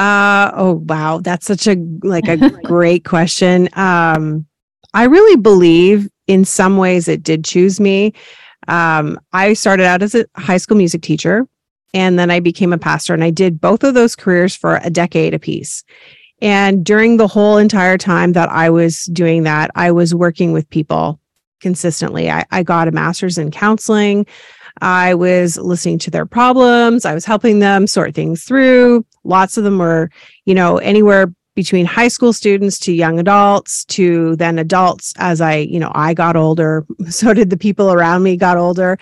Uh 0.00 0.52
oh 0.54 0.84
wow, 0.86 1.18
that's 1.18 1.46
such 1.46 1.66
a 1.66 1.76
like 2.02 2.28
a 2.28 2.36
great 2.64 3.04
question. 3.04 3.68
Um 3.74 4.46
I 4.94 5.04
really 5.04 5.36
believe 5.36 6.08
in 6.26 6.44
some 6.44 6.76
ways 6.76 7.08
it 7.08 7.22
did 7.22 7.44
choose 7.44 7.80
me. 7.80 8.12
Um, 8.68 9.18
I 9.32 9.54
started 9.54 9.86
out 9.86 10.02
as 10.02 10.14
a 10.14 10.26
high 10.36 10.56
school 10.56 10.76
music 10.76 11.02
teacher 11.02 11.46
and 11.94 12.18
then 12.18 12.30
I 12.30 12.40
became 12.40 12.72
a 12.72 12.78
pastor, 12.78 13.14
and 13.14 13.24
I 13.24 13.30
did 13.30 13.60
both 13.60 13.82
of 13.82 13.94
those 13.94 14.14
careers 14.14 14.54
for 14.54 14.78
a 14.82 14.90
decade 14.90 15.34
apiece. 15.34 15.84
And 16.40 16.84
during 16.84 17.16
the 17.16 17.26
whole 17.26 17.56
entire 17.56 17.98
time 17.98 18.32
that 18.32 18.48
I 18.50 18.70
was 18.70 19.04
doing 19.06 19.42
that, 19.44 19.70
I 19.74 19.90
was 19.90 20.14
working 20.14 20.52
with 20.52 20.68
people 20.70 21.18
consistently. 21.60 22.30
I, 22.30 22.44
I 22.50 22.62
got 22.62 22.88
a 22.88 22.92
master's 22.92 23.38
in 23.38 23.50
counseling. 23.50 24.26
I 24.80 25.14
was 25.14 25.56
listening 25.56 25.98
to 26.00 26.10
their 26.10 26.26
problems. 26.26 27.04
I 27.04 27.14
was 27.14 27.24
helping 27.24 27.58
them 27.58 27.86
sort 27.86 28.14
things 28.14 28.44
through. 28.44 29.04
Lots 29.24 29.56
of 29.56 29.64
them 29.64 29.78
were, 29.78 30.10
you 30.44 30.54
know, 30.54 30.78
anywhere 30.78 31.32
between 31.54 31.86
high 31.86 32.08
school 32.08 32.32
students 32.32 32.78
to 32.78 32.92
young 32.92 33.18
adults 33.18 33.84
to 33.86 34.36
then 34.36 34.58
adults 34.58 35.12
as 35.18 35.40
I, 35.40 35.56
you 35.56 35.80
know, 35.80 35.90
I 35.94 36.14
got 36.14 36.36
older, 36.36 36.86
so 37.08 37.34
did 37.34 37.50
the 37.50 37.56
people 37.56 37.92
around 37.92 38.22
me 38.22 38.36
got 38.36 38.56
older 38.56 38.98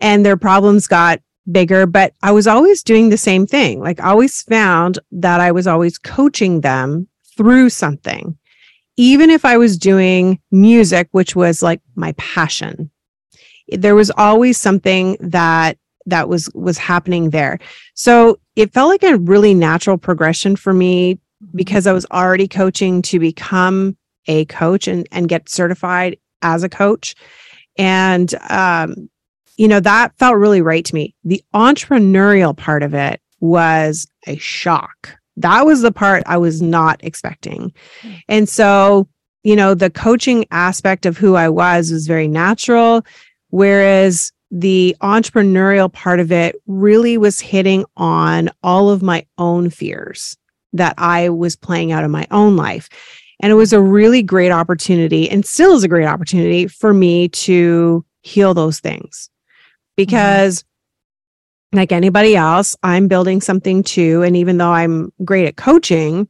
and 0.00 0.24
their 0.24 0.36
problems 0.36 0.86
got 0.86 1.20
bigger, 1.50 1.86
but 1.86 2.12
I 2.22 2.32
was 2.32 2.46
always 2.46 2.82
doing 2.82 3.08
the 3.08 3.16
same 3.16 3.46
thing. 3.46 3.80
Like 3.80 4.00
I 4.00 4.10
always 4.10 4.42
found 4.42 4.98
that 5.12 5.40
I 5.40 5.52
was 5.52 5.66
always 5.66 5.98
coaching 5.98 6.60
them 6.60 7.08
through 7.36 7.70
something. 7.70 8.36
Even 8.96 9.30
if 9.30 9.44
I 9.44 9.56
was 9.56 9.76
doing 9.76 10.38
music, 10.50 11.08
which 11.12 11.34
was 11.34 11.62
like 11.62 11.80
my 11.96 12.12
passion, 12.12 12.90
there 13.68 13.94
was 13.94 14.10
always 14.16 14.58
something 14.58 15.16
that 15.20 15.78
that 16.06 16.28
was 16.28 16.50
was 16.54 16.78
happening 16.78 17.30
there. 17.30 17.58
So 17.94 18.38
it 18.56 18.72
felt 18.72 18.90
like 18.90 19.02
a 19.02 19.18
really 19.18 19.54
natural 19.54 19.98
progression 19.98 20.56
for 20.56 20.72
me 20.72 21.18
because 21.54 21.86
I 21.86 21.92
was 21.92 22.06
already 22.12 22.48
coaching 22.48 23.02
to 23.02 23.18
become 23.18 23.96
a 24.26 24.44
coach 24.46 24.88
and, 24.88 25.06
and 25.10 25.28
get 25.28 25.48
certified 25.48 26.16
as 26.42 26.62
a 26.62 26.68
coach. 26.68 27.14
And, 27.76 28.32
um, 28.50 29.08
you 29.56 29.68
know, 29.68 29.80
that 29.80 30.16
felt 30.18 30.36
really 30.36 30.62
right 30.62 30.84
to 30.84 30.94
me. 30.94 31.14
The 31.24 31.42
entrepreneurial 31.54 32.56
part 32.56 32.82
of 32.82 32.94
it 32.94 33.20
was 33.40 34.06
a 34.26 34.36
shock. 34.36 35.16
That 35.36 35.66
was 35.66 35.82
the 35.82 35.92
part 35.92 36.22
I 36.26 36.38
was 36.38 36.62
not 36.62 37.02
expecting. 37.02 37.72
And 38.28 38.48
so, 38.48 39.08
you 39.42 39.56
know, 39.56 39.74
the 39.74 39.90
coaching 39.90 40.46
aspect 40.50 41.06
of 41.06 41.18
who 41.18 41.34
I 41.34 41.48
was 41.48 41.90
was 41.90 42.06
very 42.06 42.28
natural, 42.28 43.04
whereas 43.54 44.32
the 44.50 44.96
entrepreneurial 45.00 45.92
part 45.92 46.18
of 46.18 46.32
it 46.32 46.56
really 46.66 47.16
was 47.16 47.38
hitting 47.38 47.84
on 47.96 48.50
all 48.64 48.90
of 48.90 49.00
my 49.00 49.24
own 49.38 49.70
fears 49.70 50.36
that 50.72 50.92
I 50.98 51.28
was 51.28 51.54
playing 51.54 51.92
out 51.92 52.02
in 52.02 52.10
my 52.10 52.26
own 52.32 52.56
life. 52.56 52.88
And 53.38 53.52
it 53.52 53.54
was 53.54 53.72
a 53.72 53.80
really 53.80 54.24
great 54.24 54.50
opportunity 54.50 55.30
and 55.30 55.46
still 55.46 55.76
is 55.76 55.84
a 55.84 55.88
great 55.88 56.06
opportunity 56.06 56.66
for 56.66 56.92
me 56.92 57.28
to 57.28 58.04
heal 58.22 58.54
those 58.54 58.80
things 58.80 59.30
because. 59.96 60.58
Mm-hmm. 60.58 60.68
Like 61.72 61.90
anybody 61.90 62.36
else, 62.36 62.76
I'm 62.84 63.08
building 63.08 63.40
something 63.40 63.82
too. 63.82 64.22
And 64.22 64.36
even 64.36 64.58
though 64.58 64.70
I'm 64.70 65.12
great 65.24 65.48
at 65.48 65.56
coaching, 65.56 66.28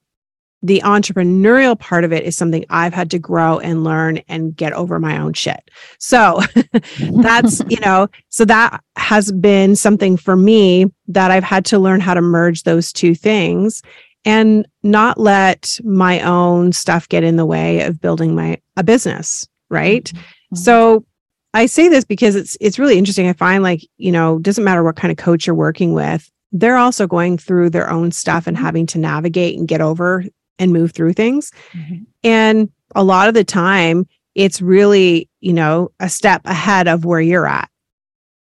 the 0.64 0.80
entrepreneurial 0.82 1.78
part 1.78 2.04
of 2.04 2.12
it 2.12 2.24
is 2.24 2.36
something 2.36 2.64
I've 2.70 2.94
had 2.94 3.10
to 3.10 3.18
grow 3.18 3.58
and 3.58 3.84
learn 3.84 4.18
and 4.28 4.56
get 4.56 4.72
over 4.72 4.98
my 4.98 5.20
own 5.20 5.34
shit. 5.34 5.70
So 5.98 6.40
that's, 7.22 7.60
you 7.68 7.78
know, 7.80 8.08
so 8.30 8.46
that 8.46 8.82
has 8.96 9.30
been 9.30 9.76
something 9.76 10.16
for 10.16 10.36
me 10.36 10.86
that 11.08 11.30
I've 11.30 11.44
had 11.44 11.66
to 11.66 11.78
learn 11.78 12.00
how 12.00 12.14
to 12.14 12.22
merge 12.22 12.62
those 12.62 12.94
two 12.94 13.14
things 13.14 13.82
and 14.24 14.66
not 14.82 15.20
let 15.20 15.78
my 15.84 16.20
own 16.20 16.72
stuff 16.72 17.10
get 17.10 17.24
in 17.24 17.36
the 17.36 17.44
way 17.44 17.82
of 17.82 18.00
building 18.00 18.34
my 18.34 18.58
a 18.78 18.82
business 18.82 19.46
right 19.68 20.04
mm-hmm. 20.04 20.56
so 20.56 21.04
i 21.52 21.66
say 21.66 21.88
this 21.88 22.04
because 22.04 22.34
it's 22.34 22.56
it's 22.60 22.78
really 22.78 22.98
interesting 22.98 23.28
i 23.28 23.32
find 23.32 23.62
like 23.62 23.82
you 23.98 24.10
know 24.10 24.38
doesn't 24.38 24.64
matter 24.64 24.82
what 24.82 24.96
kind 24.96 25.12
of 25.12 25.18
coach 25.18 25.46
you're 25.46 25.54
working 25.54 25.92
with 25.92 26.30
they're 26.52 26.76
also 26.76 27.06
going 27.06 27.36
through 27.36 27.68
their 27.68 27.90
own 27.90 28.10
stuff 28.10 28.46
and 28.46 28.56
mm-hmm. 28.56 28.64
having 28.64 28.86
to 28.86 28.98
navigate 28.98 29.58
and 29.58 29.68
get 29.68 29.80
over 29.80 30.24
and 30.58 30.72
move 30.72 30.92
through 30.92 31.12
things 31.12 31.52
mm-hmm. 31.72 32.02
and 32.22 32.70
a 32.94 33.04
lot 33.04 33.28
of 33.28 33.34
the 33.34 33.44
time 33.44 34.06
it's 34.34 34.60
really 34.60 35.28
you 35.40 35.52
know 35.52 35.90
a 36.00 36.08
step 36.08 36.42
ahead 36.44 36.88
of 36.88 37.04
where 37.04 37.20
you're 37.20 37.46
at 37.46 37.68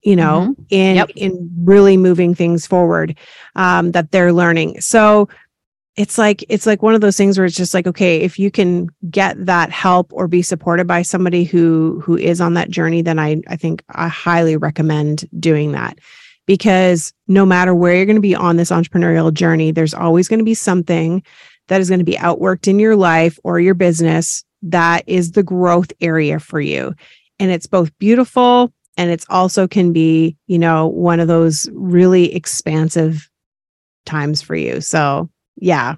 you 0.02 0.16
know 0.16 0.48
mm-hmm. 0.50 0.62
in 0.70 0.96
yep. 0.96 1.10
in 1.16 1.50
really 1.64 1.96
moving 1.96 2.34
things 2.34 2.66
forward 2.66 3.16
um, 3.56 3.92
that 3.92 4.10
they're 4.12 4.32
learning 4.32 4.80
so 4.80 5.28
it's 5.96 6.16
like 6.16 6.44
it's 6.48 6.64
like 6.64 6.80
one 6.80 6.94
of 6.94 7.00
those 7.00 7.16
things 7.16 7.36
where 7.36 7.44
it's 7.44 7.56
just 7.56 7.74
like 7.74 7.86
okay 7.86 8.20
if 8.20 8.38
you 8.38 8.50
can 8.50 8.88
get 9.10 9.34
that 9.44 9.70
help 9.70 10.12
or 10.12 10.28
be 10.28 10.42
supported 10.42 10.86
by 10.86 11.02
somebody 11.02 11.44
who 11.44 12.00
who 12.04 12.16
is 12.16 12.40
on 12.40 12.54
that 12.54 12.70
journey 12.70 13.02
then 13.02 13.18
i 13.18 13.36
i 13.48 13.56
think 13.56 13.82
i 13.90 14.06
highly 14.06 14.56
recommend 14.56 15.28
doing 15.40 15.72
that 15.72 15.98
because 16.46 17.12
no 17.26 17.44
matter 17.44 17.74
where 17.74 17.94
you're 17.94 18.06
going 18.06 18.16
to 18.16 18.22
be 18.22 18.34
on 18.34 18.56
this 18.56 18.70
entrepreneurial 18.70 19.32
journey 19.32 19.72
there's 19.72 19.94
always 19.94 20.28
going 20.28 20.38
to 20.38 20.44
be 20.44 20.54
something 20.54 21.22
that 21.68 21.80
is 21.80 21.88
going 21.88 22.00
to 22.00 22.04
be 22.04 22.16
outworked 22.16 22.68
in 22.68 22.78
your 22.78 22.96
life 22.96 23.38
or 23.44 23.60
your 23.60 23.74
business 23.74 24.44
that 24.62 25.04
is 25.06 25.32
the 25.32 25.42
growth 25.42 25.92
area 26.00 26.38
for 26.38 26.60
you 26.60 26.92
and 27.38 27.50
it's 27.50 27.66
both 27.66 27.96
beautiful 27.98 28.72
and 28.96 29.10
it's 29.10 29.26
also 29.28 29.68
can 29.68 29.92
be 29.92 30.36
you 30.46 30.58
know 30.58 30.88
one 30.88 31.20
of 31.20 31.28
those 31.28 31.68
really 31.72 32.34
expansive 32.34 33.30
times 34.04 34.42
for 34.42 34.56
you 34.56 34.80
so 34.80 35.28
yeah. 35.60 35.96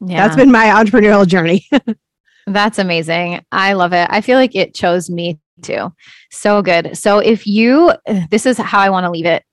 Yeah. 0.00 0.26
That's 0.26 0.36
been 0.36 0.50
my 0.50 0.66
entrepreneurial 0.66 1.26
journey. 1.26 1.66
That's 2.46 2.78
amazing. 2.78 3.44
I 3.52 3.74
love 3.74 3.92
it. 3.92 4.08
I 4.10 4.20
feel 4.22 4.38
like 4.38 4.56
it 4.56 4.74
chose 4.74 5.10
me 5.10 5.38
too. 5.62 5.92
So 6.30 6.62
good. 6.62 6.96
So 6.96 7.18
if 7.18 7.46
you, 7.46 7.92
this 8.30 8.46
is 8.46 8.56
how 8.56 8.80
I 8.80 8.90
want 8.90 9.04
to 9.04 9.10
leave 9.10 9.26
it. 9.26 9.44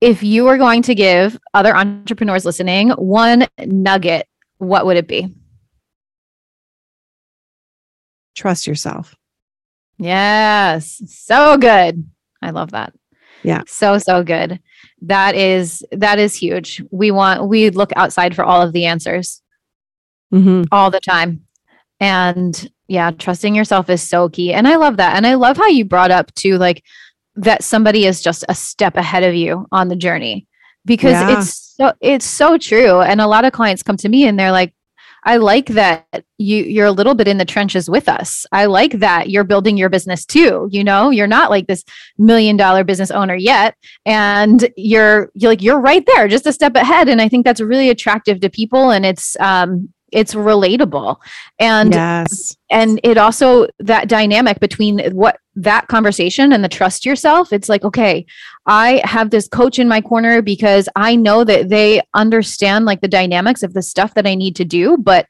If 0.00 0.22
you 0.22 0.46
are 0.46 0.58
going 0.58 0.82
to 0.82 0.94
give 0.94 1.38
other 1.54 1.74
entrepreneurs 1.74 2.44
listening 2.44 2.90
one 2.90 3.46
nugget, 3.58 4.26
what 4.60 4.86
would 4.86 4.96
it 4.96 5.08
be? 5.08 5.34
Trust 8.34 8.66
yourself. 8.66 9.14
Yes. 9.98 11.02
So 11.06 11.58
good. 11.58 12.08
I 12.40 12.50
love 12.50 12.70
that. 12.70 12.94
Yeah. 13.42 13.62
So, 13.66 13.98
so 13.98 14.22
good 14.22 14.60
that 15.02 15.34
is 15.34 15.84
that 15.92 16.18
is 16.18 16.34
huge 16.34 16.82
we 16.90 17.10
want 17.10 17.48
we 17.48 17.70
look 17.70 17.90
outside 17.96 18.34
for 18.34 18.44
all 18.44 18.60
of 18.60 18.72
the 18.72 18.84
answers 18.84 19.42
mm-hmm. 20.32 20.62
all 20.72 20.90
the 20.90 21.00
time 21.00 21.40
and 22.00 22.70
yeah 22.88 23.10
trusting 23.10 23.54
yourself 23.54 23.88
is 23.88 24.02
so 24.02 24.28
key 24.28 24.52
and 24.52 24.68
i 24.68 24.76
love 24.76 24.98
that 24.98 25.16
and 25.16 25.26
i 25.26 25.34
love 25.34 25.56
how 25.56 25.68
you 25.68 25.84
brought 25.84 26.10
up 26.10 26.32
too 26.34 26.58
like 26.58 26.84
that 27.34 27.64
somebody 27.64 28.04
is 28.04 28.20
just 28.20 28.44
a 28.48 28.54
step 28.54 28.96
ahead 28.96 29.22
of 29.22 29.34
you 29.34 29.66
on 29.72 29.88
the 29.88 29.96
journey 29.96 30.46
because 30.84 31.12
yeah. 31.12 31.38
it's 31.38 31.74
so 31.76 31.92
it's 32.00 32.26
so 32.26 32.58
true 32.58 33.00
and 33.00 33.20
a 33.20 33.26
lot 33.26 33.44
of 33.44 33.52
clients 33.52 33.82
come 33.82 33.96
to 33.96 34.08
me 34.08 34.26
and 34.26 34.38
they're 34.38 34.52
like 34.52 34.74
I 35.24 35.36
like 35.36 35.66
that 35.66 36.06
you 36.38 36.62
you're 36.64 36.86
a 36.86 36.92
little 36.92 37.14
bit 37.14 37.28
in 37.28 37.38
the 37.38 37.44
trenches 37.44 37.90
with 37.90 38.08
us. 38.08 38.46
I 38.52 38.64
like 38.66 38.92
that 39.00 39.28
you're 39.28 39.44
building 39.44 39.76
your 39.76 39.90
business 39.90 40.24
too. 40.24 40.68
You 40.70 40.82
know, 40.82 41.10
you're 41.10 41.26
not 41.26 41.50
like 41.50 41.66
this 41.66 41.84
million 42.16 42.56
dollar 42.56 42.84
business 42.84 43.10
owner 43.10 43.34
yet 43.34 43.74
and 44.06 44.68
you're 44.76 45.30
you're 45.34 45.50
like 45.50 45.62
you're 45.62 45.80
right 45.80 46.04
there 46.06 46.28
just 46.28 46.46
a 46.46 46.52
step 46.52 46.74
ahead 46.74 47.08
and 47.08 47.20
I 47.20 47.28
think 47.28 47.44
that's 47.44 47.60
really 47.60 47.90
attractive 47.90 48.40
to 48.40 48.50
people 48.50 48.90
and 48.90 49.04
it's 49.04 49.38
um 49.40 49.92
it's 50.12 50.34
relatable 50.34 51.16
and 51.58 51.94
yes. 51.94 52.56
and 52.70 53.00
it 53.04 53.16
also 53.16 53.66
that 53.78 54.08
dynamic 54.08 54.60
between 54.60 54.98
what 55.12 55.38
that 55.54 55.88
conversation 55.88 56.52
and 56.52 56.64
the 56.64 56.68
trust 56.68 57.04
yourself 57.04 57.52
it's 57.52 57.68
like 57.68 57.84
okay 57.84 58.24
i 58.66 59.00
have 59.04 59.30
this 59.30 59.48
coach 59.48 59.78
in 59.78 59.88
my 59.88 60.00
corner 60.00 60.42
because 60.42 60.88
i 60.96 61.14
know 61.14 61.44
that 61.44 61.68
they 61.68 62.00
understand 62.14 62.84
like 62.84 63.00
the 63.00 63.08
dynamics 63.08 63.62
of 63.62 63.74
the 63.74 63.82
stuff 63.82 64.14
that 64.14 64.26
i 64.26 64.34
need 64.34 64.56
to 64.56 64.64
do 64.64 64.96
but 64.96 65.26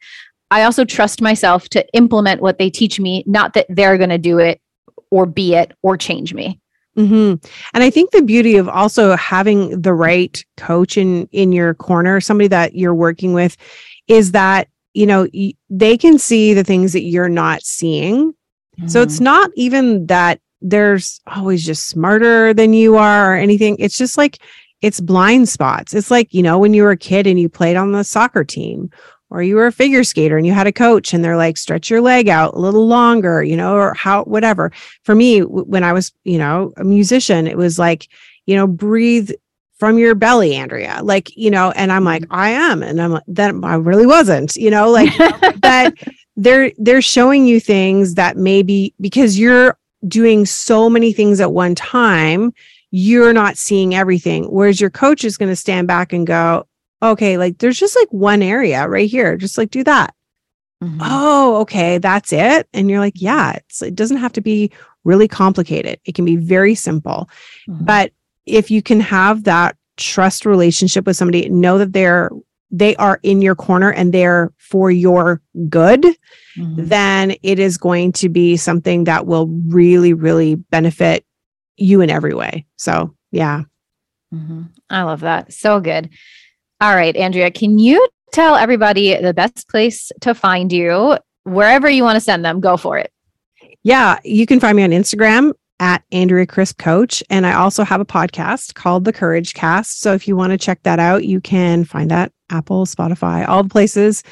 i 0.51 0.63
also 0.63 0.85
trust 0.85 1.21
myself 1.21 1.69
to 1.69 1.87
implement 1.95 2.41
what 2.41 2.59
they 2.59 2.71
teach 2.71 3.01
me 3.01 3.25
not 3.27 3.55
that 3.55 3.67
they're 3.69 3.99
going 3.99 4.11
to 4.11 4.19
do 4.19 4.39
it 4.39 4.61
or 5.11 5.27
be 5.27 5.55
it 5.55 5.73
or 5.83 5.97
change 5.97 6.35
me 6.35 6.61
Mm-hmm. 6.97 7.47
And 7.75 7.85
I 7.85 7.91
think 7.91 8.11
the 8.11 8.23
beauty 8.23 8.57
of 8.57 8.69
also 8.69 9.15
having 9.17 9.81
the 9.81 9.95
right 9.95 10.45
coach 10.57 10.97
in 10.97 11.29
in 11.31 11.53
your 11.53 11.75
corner, 11.75 12.21
somebody 12.21 12.49
that 12.49 12.75
you're 12.75 12.95
working 12.95 13.33
with, 13.33 13.57
is 14.11 14.33
that 14.33 14.69
you 14.93 15.07
know 15.07 15.27
they 15.71 15.97
can 15.97 16.19
see 16.19 16.53
the 16.53 16.65
things 16.65 16.93
that 16.93 17.03
you're 17.03 17.29
not 17.29 17.63
seeing 17.63 18.33
mm-hmm. 18.33 18.89
so 18.89 19.01
it's 19.01 19.17
mm-hmm. 19.17 19.25
not 19.25 19.51
even 19.55 20.07
that 20.07 20.41
there's 20.61 21.21
always 21.27 21.65
just 21.65 21.87
smarter 21.87 22.53
than 22.53 22.75
you 22.75 22.97
are 22.97 23.33
or 23.33 23.37
anything 23.37 23.77
it's 23.79 23.97
just 23.97 24.19
like 24.19 24.39
it's 24.83 25.01
blind 25.01 25.49
spots 25.49 25.95
it's 25.95 26.11
like 26.11 26.35
you 26.35 26.43
know 26.43 26.59
when 26.59 26.75
you 26.75 26.83
were 26.83 26.91
a 26.91 26.97
kid 26.97 27.27
and 27.27 27.39
you 27.39 27.49
played 27.49 27.77
on 27.77 27.93
the 27.93 28.05
soccer 28.05 28.45
team 28.45 28.91
or 29.31 29.43
you 29.43 29.55
were 29.55 29.69
a 29.69 29.73
figure 29.73 30.03
skater 30.03 30.37
and 30.37 30.47
you 30.47 30.53
had 30.53 30.67
a 30.67 30.73
coach 30.73 31.15
and 31.15 31.25
they're 31.25 31.37
like 31.37 31.57
stretch 31.57 31.89
your 31.89 32.01
leg 32.01 32.29
out 32.29 32.55
a 32.55 32.59
little 32.59 32.87
longer 32.87 33.45
you 33.45 33.57
know 33.57 33.75
or 33.75 33.95
how 33.95 34.25
whatever 34.25 34.73
for 35.05 35.15
me 35.15 35.41
when 35.41 35.85
i 35.85 35.93
was 35.93 36.13
you 36.25 36.37
know 36.37 36.73
a 36.77 36.85
musician 36.85 37.47
it 37.47 37.57
was 37.57 37.79
like 37.79 38.09
you 38.47 38.57
know 38.57 38.67
breathe 38.67 39.31
from 39.81 39.99
your 39.99 40.15
belly, 40.15 40.55
Andrea. 40.55 41.01
Like, 41.03 41.35
you 41.37 41.51
know, 41.51 41.73
and 41.73 41.91
I'm 41.91 42.05
like, 42.05 42.25
I 42.31 42.51
am. 42.51 42.83
And 42.83 43.01
I'm 43.01 43.13
like, 43.13 43.23
that 43.29 43.55
I 43.65 43.75
really 43.77 44.07
wasn't, 44.07 44.55
you 44.55 44.71
know, 44.71 44.91
like 44.91 45.17
that 45.63 45.95
they're 46.37 46.71
they're 46.77 47.03
showing 47.03 47.47
you 47.47 47.59
things 47.59 48.15
that 48.15 48.37
maybe 48.37 48.95
because 49.01 49.39
you're 49.39 49.79
doing 50.07 50.47
so 50.47 50.89
many 50.89 51.13
things 51.13 51.41
at 51.41 51.53
one 51.53 51.75
time, 51.75 52.53
you're 52.91 53.33
not 53.33 53.57
seeing 53.57 53.95
everything. 53.95 54.45
Whereas 54.45 54.81
your 54.81 54.91
coach 54.91 55.25
is 55.25 55.37
going 55.37 55.51
to 55.51 55.57
stand 55.57 55.89
back 55.89 56.13
and 56.13 56.27
go, 56.27 56.67
okay, 57.03 57.39
like 57.39 57.59
there's 57.59 57.79
just 57.79 57.97
like 57.97 58.09
one 58.11 58.43
area 58.43 58.87
right 58.87 59.11
here. 59.11 59.37
Just 59.37 59.59
like 59.59 59.71
do 59.71 59.83
that. 59.85 60.15
Mm-hmm. 60.85 61.01
Oh, 61.03 61.57
okay, 61.63 61.99
that's 61.99 62.33
it. 62.33 62.69
And 62.73 62.91
you're 62.91 63.01
like, 63.01 63.21
yeah, 63.21 63.53
it's 63.57 63.83
it 63.83 63.95
doesn't 63.95 64.19
have 64.19 64.33
to 64.35 64.41
be 64.43 64.71
really 65.05 65.29
complicated. 65.29 65.99
It 66.05 66.15
can 66.15 66.27
be 66.27 66.37
very 66.37 66.75
simple. 66.75 67.31
Mm-hmm. 67.69 67.85
But 67.85 68.13
if 68.51 68.71
you 68.71 68.83
can 68.83 69.01
have 69.01 69.45
that 69.45 69.77
trust 69.97 70.47
relationship 70.47 71.07
with 71.07 71.17
somebody, 71.17 71.49
know 71.49 71.79
that 71.79 71.93
they're 71.93 72.31
they 72.71 72.95
are 72.97 73.19
in 73.23 73.43
your 73.43 73.55
corner 73.55 73.93
and 73.93 74.13
they're 74.13 74.53
for 74.59 74.91
your 74.91 75.43
good, 75.69 76.03
mm-hmm. 76.57 76.75
then 76.77 77.35
it 77.43 77.59
is 77.59 77.77
going 77.77 78.13
to 78.13 78.29
be 78.29 78.57
something 78.57 79.05
that 79.05 79.27
will 79.27 79.49
really, 79.67 80.13
really 80.13 80.55
benefit 80.55 81.25
you 81.77 82.01
in 82.01 82.11
every 82.11 82.35
way. 82.35 82.67
So, 82.77 83.15
yeah. 83.33 83.63
Mm-hmm. 84.33 84.63
I 84.89 85.03
love 85.03 85.21
that. 85.21 85.53
So 85.53 85.81
good. 85.81 86.11
All 86.81 86.95
right, 86.95 87.17
Andrea, 87.17 87.51
can 87.51 87.79
you 87.79 88.09
tell 88.33 88.55
everybody 88.55 89.21
the 89.21 89.35
best 89.35 89.69
place 89.69 90.13
to 90.21 90.35
find 90.35 90.73
you? 90.73 91.19
Wherever 91.43 91.91
you 91.91 92.05
want 92.05 92.17
to 92.17 92.21
send 92.21 92.45
them, 92.45 92.61
go 92.61 92.77
for 92.77 92.99
it. 92.99 93.13
Yeah, 93.83 94.19
you 94.25 94.47
can 94.47 94.61
find 94.61 94.77
me 94.77 94.85
on 94.85 94.91
Instagram 94.91 95.53
at 95.81 96.05
Andrea 96.13 96.47
Crisp 96.47 96.79
Coach. 96.79 97.25
And 97.31 97.45
I 97.45 97.55
also 97.55 97.83
have 97.83 98.01
a 98.01 98.05
podcast 98.05 98.75
called 98.75 99.05
The 99.05 99.13
Couragecast. 99.13 99.87
So 99.87 100.13
if 100.13 100.29
you 100.29 100.37
want 100.37 100.53
to 100.53 100.59
check 100.59 100.81
that 100.85 101.01
out, 101.01 101.25
you 101.25 101.41
can 101.41 101.85
find 101.85 102.11
that 102.11 102.31
Apple, 102.51 102.87
Spotify, 102.87 103.49
all 103.49 103.65
the 103.65 103.69
places 103.69 104.23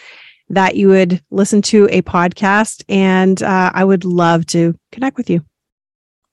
that 0.51 0.77
you 0.77 0.89
would 0.89 1.23
listen 1.31 1.63
to 1.63 1.89
a 1.91 2.03
podcast. 2.03 2.85
And 2.89 3.43
uh, 3.43 3.73
I 3.75 3.85
would 3.85 4.05
love 4.05 4.47
to 4.47 4.79
connect 4.93 5.17
with 5.17 5.29
you. 5.29 5.45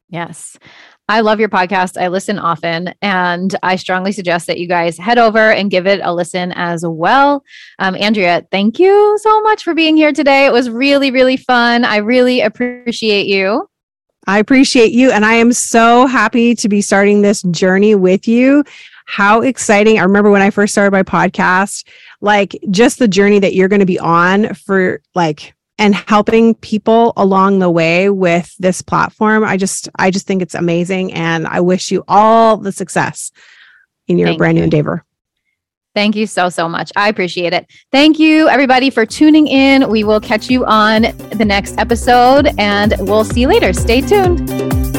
Yes. 0.10 0.58
I 1.08 1.22
love 1.22 1.40
your 1.40 1.50
podcast. 1.50 2.02
I 2.02 2.08
listen 2.08 2.40
often, 2.40 2.92
and 3.00 3.56
I 3.62 3.76
strongly 3.76 4.12
suggest 4.12 4.48
that 4.48 4.58
you 4.58 4.68
guys 4.68 4.98
head 4.98 5.20
over 5.20 5.52
and 5.52 5.70
give 5.70 5.86
it 5.86 6.00
a 6.04 6.12
listen 6.12 6.52
as 6.54 6.84
well. 6.84 7.44
Um, 7.78 7.96
Andrea, 7.96 8.44
thank 8.50 8.80
you 8.80 9.18
so 9.22 9.42
much 9.42 9.64
for 9.64 9.76
being 9.76 9.96
here 9.96 10.12
today. 10.12 10.48
It 10.48 10.52
was 10.52 10.68
really, 10.68 11.12
really 11.12 11.38
fun. 11.38 11.86
I 11.86 11.98
really 11.98 12.42
appreciate 12.42 13.28
you. 13.28 13.68
I 14.28 14.40
appreciate 14.40 14.92
you. 14.92 15.12
And 15.12 15.26
I 15.26 15.34
am 15.34 15.54
so 15.54 16.08
happy 16.08 16.56
to 16.56 16.70
be 16.70 16.82
starting 16.82 17.22
this 17.22 17.42
journey 17.44 17.96
with 17.96 18.28
you. 18.28 18.64
How 19.06 19.42
exciting. 19.42 20.00
I 20.00 20.04
remember 20.04 20.32
when 20.32 20.42
I 20.42 20.50
first 20.50 20.74
started 20.74 20.92
my 20.92 21.04
podcast, 21.04 21.86
like 22.22 22.58
just 22.72 22.98
the 22.98 23.08
journey 23.08 23.40
that 23.40 23.54
you're 23.54 23.68
going 23.68 23.82
to 23.82 23.86
be 23.86 24.00
on 24.00 24.54
for 24.56 25.02
like, 25.14 25.54
and 25.78 25.94
helping 25.94 26.56
people 26.56 27.12
along 27.18 27.60
the 27.60 27.70
way 27.70 28.10
with 28.10 28.56
this 28.58 28.82
platform. 28.82 29.44
I 29.44 29.58
just, 29.58 29.90
I 29.96 30.10
just 30.10 30.26
think 30.26 30.42
it's 30.42 30.56
amazing. 30.56 31.12
And 31.14 31.46
I 31.46 31.60
wish 31.60 31.92
you 31.92 32.04
all 32.08 32.58
the 32.58 32.72
success 32.72 33.32
in 34.08 34.18
your 34.18 34.30
Thank 34.30 34.38
brand 34.38 34.58
you. 34.58 34.62
new 34.62 34.64
endeavor. 34.66 35.04
Thank 35.96 36.16
you 36.16 36.28
so, 36.28 36.50
so 36.50 36.70
much. 36.70 36.92
I 36.96 37.10
appreciate 37.10 37.54
it. 37.54 37.66
Thank 37.92 38.20
you, 38.20 38.50
everybody, 38.50 38.90
for 38.90 39.06
tuning 39.06 39.48
in. 39.48 39.90
We 39.90 40.04
will 40.04 40.20
catch 40.20 40.50
you 40.50 40.66
on 40.66 41.04
the 41.30 41.46
next 41.46 41.78
episode 41.78 42.50
and 42.60 42.94
we'll 43.00 43.24
see 43.24 43.42
you 43.42 43.48
later. 43.48 43.74
Stay 43.74 44.02
tuned. 44.02 44.95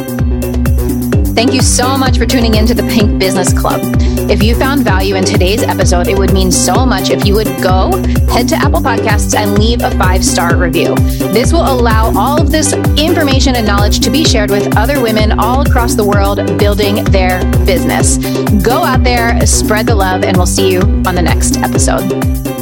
Thank 1.36 1.52
you 1.52 1.60
so 1.60 1.98
much 1.98 2.16
for 2.16 2.24
tuning 2.24 2.54
in 2.54 2.66
to 2.66 2.72
the 2.72 2.82
Pink 2.84 3.18
Business 3.18 3.52
Club. 3.52 3.82
If 4.30 4.42
you 4.42 4.56
found 4.56 4.82
value 4.82 5.16
in 5.16 5.22
today's 5.22 5.62
episode, 5.62 6.08
it 6.08 6.16
would 6.16 6.32
mean 6.32 6.50
so 6.50 6.86
much 6.86 7.10
if 7.10 7.26
you 7.26 7.34
would 7.34 7.62
go 7.62 7.92
head 8.32 8.48
to 8.48 8.56
Apple 8.56 8.80
Podcasts 8.80 9.36
and 9.36 9.58
leave 9.58 9.82
a 9.82 9.90
five 9.98 10.24
star 10.24 10.56
review. 10.56 10.94
This 11.34 11.52
will 11.52 11.70
allow 11.70 12.10
all 12.16 12.40
of 12.40 12.50
this 12.50 12.72
information 12.96 13.54
and 13.54 13.66
knowledge 13.66 14.00
to 14.00 14.10
be 14.10 14.24
shared 14.24 14.50
with 14.50 14.78
other 14.78 15.02
women 15.02 15.38
all 15.38 15.60
across 15.60 15.94
the 15.94 16.04
world 16.06 16.38
building 16.58 17.04
their 17.04 17.44
business. 17.66 18.16
Go 18.64 18.82
out 18.82 19.04
there, 19.04 19.46
spread 19.46 19.84
the 19.84 19.94
love, 19.94 20.24
and 20.24 20.38
we'll 20.38 20.46
see 20.46 20.72
you 20.72 20.80
on 20.80 21.14
the 21.14 21.22
next 21.22 21.58
episode. 21.58 22.55